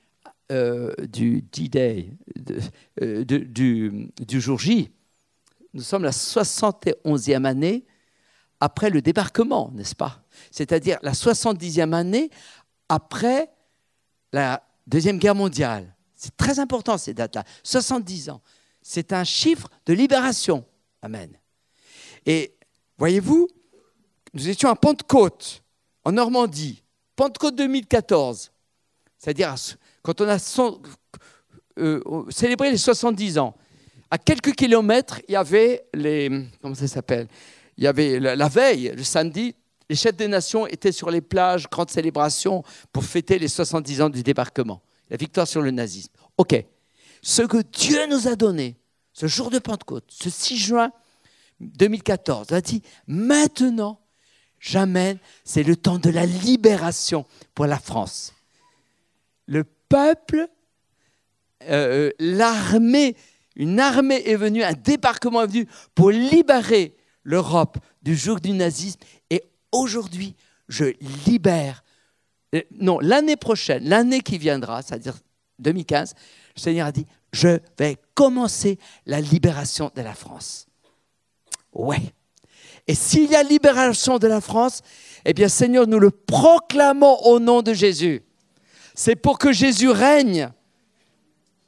[0.51, 2.09] euh, du D-Day,
[3.01, 4.91] euh, du, du, jour J,
[5.73, 7.85] nous sommes la 71e année
[8.59, 10.23] après le débarquement, n'est-ce pas?
[10.51, 12.31] C'est-à-dire la 70e année
[12.89, 13.51] après
[14.33, 15.95] la Deuxième Guerre mondiale.
[16.15, 17.43] C'est très important ces dates-là.
[17.63, 18.41] 70 ans.
[18.81, 20.65] C'est un chiffre de libération.
[21.03, 21.31] Amen.
[22.25, 22.55] Et
[22.97, 23.47] voyez-vous,
[24.33, 25.63] nous étions à Pentecôte,
[26.03, 26.83] en Normandie,
[27.15, 28.51] Pentecôte 2014.
[29.17, 29.55] C'est-à-dire
[30.01, 30.37] quand on a
[31.79, 33.55] euh, célébré les 70 ans.
[34.11, 36.47] À quelques kilomètres, il y avait les.
[36.61, 37.27] Comment ça s'appelle?
[37.77, 39.55] Il y avait la, veille, le samedi,
[39.89, 44.09] les chefs des nations étaient sur les plages, grande célébration pour fêter les 70 ans
[44.09, 46.11] du débarquement, la victoire sur le nazisme.
[46.37, 46.65] OK.
[47.21, 48.77] Ce que Dieu nous a donné,
[49.13, 50.91] ce jour de Pentecôte, ce 6 juin
[51.61, 54.01] 2014, il a dit maintenant,
[54.59, 58.33] jamais, c'est le temps de la libération pour la France.
[59.89, 60.47] Peuple,
[61.67, 63.15] euh, l'armée,
[63.55, 68.99] une armée est venue, un débarquement est venu pour libérer l'Europe du jour du nazisme.
[69.29, 70.35] Et aujourd'hui,
[70.67, 70.85] je
[71.25, 71.83] libère.
[72.55, 75.15] Euh, non, l'année prochaine, l'année qui viendra, c'est-à-dire
[75.59, 76.13] 2015,
[76.55, 80.67] le Seigneur a dit, je vais commencer la libération de la France.
[81.73, 82.13] Ouais.
[82.87, 84.81] Et s'il y a libération de la France,
[85.25, 88.23] eh bien Seigneur, nous le proclamons au nom de Jésus.
[89.01, 90.51] C'est pour que Jésus règne,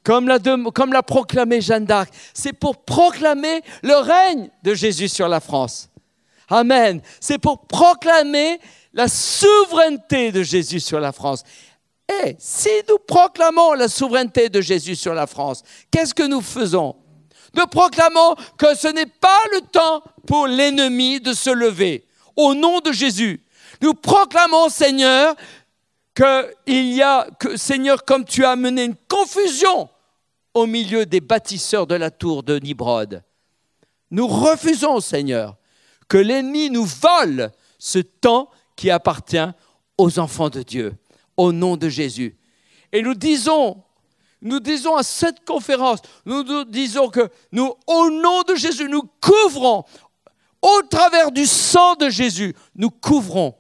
[0.03, 2.13] comme l'a, proclamé Jeanne d'Arc.
[2.33, 5.87] C'est pour proclamer le règne de Jésus sur la France.
[6.49, 7.01] Amen.
[7.21, 8.59] C'est pour proclamer
[8.91, 11.43] la souveraineté de Jésus sur la France.
[12.25, 16.97] Et si nous proclamons la souveraineté de Jésus sur la France, qu'est-ce que nous faisons?
[17.53, 22.05] Nous proclamons que ce n'est pas le temps pour l'ennemi de se lever.
[22.35, 23.41] Au nom de Jésus,
[23.81, 25.33] nous proclamons, Seigneur,
[26.13, 29.89] que il y a, que, Seigneur, comme tu as mené une confusion
[30.53, 33.23] au milieu des bâtisseurs de la tour de Nibrod.
[34.09, 35.55] Nous refusons, Seigneur,
[36.09, 39.37] que l'ennemi nous vole ce temps qui appartient
[39.97, 40.93] aux enfants de Dieu
[41.37, 42.37] au nom de Jésus.
[42.91, 43.81] Et nous disons,
[44.41, 49.03] nous disons à cette conférence, nous, nous disons que nous, au nom de Jésus, nous
[49.21, 49.85] couvrons,
[50.61, 53.55] au travers du sang de Jésus, nous couvrons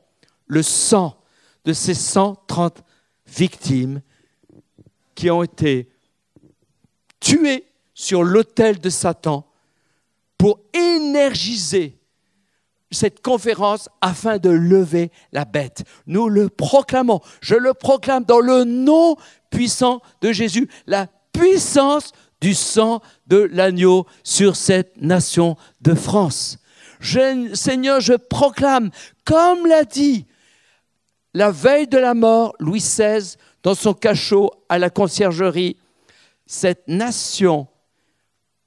[0.47, 1.20] le sang
[1.65, 2.83] de ces 130
[3.27, 4.01] victimes
[5.15, 5.89] qui ont été
[7.19, 9.47] tuées sur l'autel de Satan
[10.37, 11.99] pour énergiser
[12.91, 15.83] cette conférence afin de lever la bête.
[16.07, 17.21] Nous le proclamons.
[17.39, 19.15] Je le proclame dans le nom
[19.49, 26.57] puissant de Jésus, la puissance du sang de l'agneau sur cette nation de France.
[27.53, 28.91] Seigneur, je proclame,
[29.25, 30.25] comme l'a dit
[31.33, 35.77] la veille de la mort, Louis XVI, dans son cachot à la conciergerie,
[36.45, 37.67] cette nation,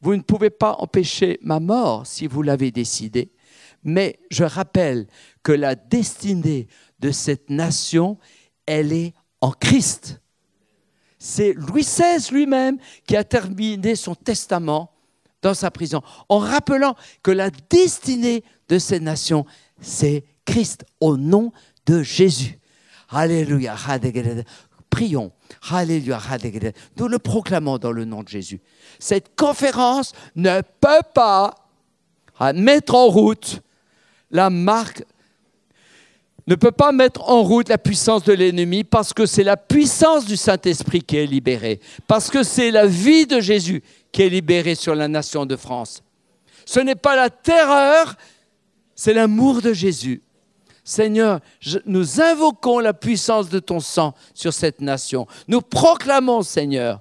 [0.00, 3.30] vous ne pouvez pas empêcher ma mort si vous l'avez décidé
[3.84, 5.06] mais je rappelle
[5.42, 6.66] que la destinée
[6.98, 8.18] de cette nation,
[8.66, 10.20] elle est en Christ.
[11.18, 14.90] C'est Louis XVI lui-même qui a terminé son testament
[15.42, 16.00] dans sa prison,
[16.30, 19.44] en rappelant que la destinée de cette nation,
[19.78, 21.52] c'est Christ, au nom
[21.86, 22.58] de Jésus.
[23.08, 23.76] Alléluia.
[24.90, 25.32] Prions.
[25.70, 26.20] Alléluia.
[26.96, 28.60] Nous le proclamons dans le nom de Jésus.
[28.98, 31.54] Cette conférence ne peut pas
[32.54, 33.60] mettre en route
[34.30, 35.04] la marque
[36.46, 40.26] ne peut pas mettre en route la puissance de l'ennemi parce que c'est la puissance
[40.26, 43.82] du Saint-Esprit qui est libérée, parce que c'est la vie de Jésus
[44.12, 46.02] qui est libérée sur la nation de France.
[46.66, 48.16] Ce n'est pas la terreur,
[48.94, 50.22] c'est l'amour de Jésus.
[50.84, 51.40] Seigneur,
[51.86, 55.26] nous invoquons la puissance de ton sang sur cette nation.
[55.48, 57.00] Nous proclamons, Seigneur,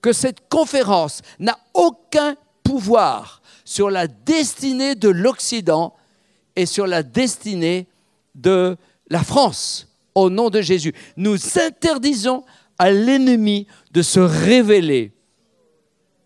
[0.00, 5.92] que cette conférence n'a aucun pouvoir sur la destinée de l'Occident,
[6.56, 7.86] et sur la destinée
[8.34, 8.76] de
[9.08, 10.94] la France, au nom de Jésus.
[11.16, 12.44] Nous interdisons
[12.78, 15.12] à l'ennemi de se révéler,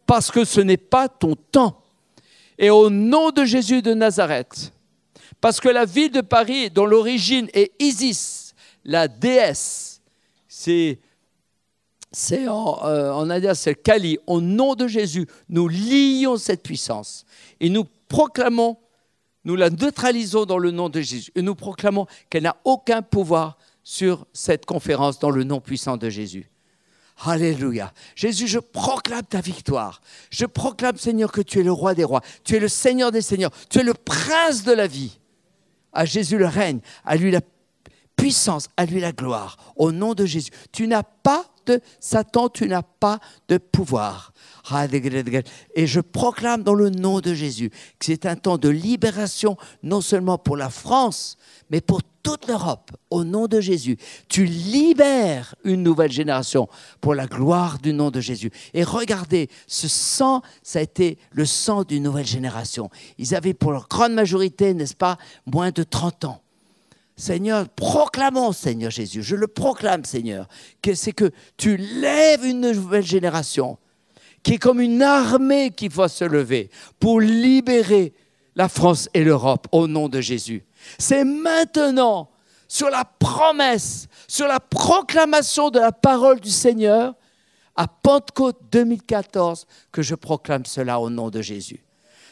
[0.07, 1.82] parce que ce n'est pas ton temps.
[2.59, 4.72] Et au nom de Jésus de Nazareth,
[5.41, 10.01] parce que la ville de Paris, dont l'origine est Isis, la déesse,
[10.49, 10.99] c'est
[12.49, 14.18] en, euh, en c'est Kali.
[14.26, 17.24] Au nom de Jésus, nous lions cette puissance
[17.61, 18.76] et nous proclamons
[19.45, 23.57] nous la neutralisons dans le nom de Jésus et nous proclamons qu'elle n'a aucun pouvoir
[23.82, 26.51] sur cette conférence dans le nom puissant de Jésus.
[27.24, 27.93] Alléluia.
[28.14, 30.01] Jésus, je proclame ta victoire.
[30.30, 32.22] Je proclame, Seigneur, que tu es le roi des rois.
[32.45, 33.51] Tu es le Seigneur des seigneurs.
[33.68, 35.19] Tu es le prince de la vie.
[35.93, 36.80] À Jésus le règne.
[37.05, 37.41] À lui la
[38.16, 38.68] puissance.
[38.76, 39.57] À lui la gloire.
[39.76, 40.51] Au nom de Jésus.
[40.72, 41.51] Tu n'as pas
[42.01, 44.32] Satan, tu n'as pas de pouvoir.
[45.74, 50.01] Et je proclame dans le nom de Jésus que c'est un temps de libération, non
[50.01, 51.36] seulement pour la France,
[51.70, 53.96] mais pour toute l'Europe, au nom de Jésus.
[54.28, 56.68] Tu libères une nouvelle génération
[57.00, 58.50] pour la gloire du nom de Jésus.
[58.74, 62.90] Et regardez, ce sang, ça a été le sang d'une nouvelle génération.
[63.18, 66.42] Ils avaient pour leur grande majorité, n'est-ce pas, moins de 30 ans.
[67.16, 70.48] Seigneur, proclamons, Seigneur Jésus, je le proclame, Seigneur,
[70.80, 73.78] que c'est que tu lèves une nouvelle génération
[74.42, 78.14] qui est comme une armée qui va se lever pour libérer
[78.56, 80.64] la France et l'Europe au nom de Jésus.
[80.98, 82.30] C'est maintenant,
[82.68, 87.14] sur la promesse, sur la proclamation de la parole du Seigneur,
[87.76, 91.82] à Pentecôte 2014, que je proclame cela au nom de Jésus.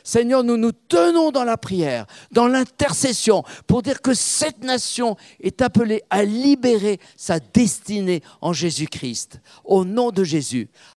[0.04, 5.60] Seigneur, nous nous tenons dans la prière, dans l'intercession, pour dire que cette nation est
[5.60, 9.40] appelée à libérer sa destinée en Jésus-Christ.
[9.64, 10.70] Au nom de Jésus.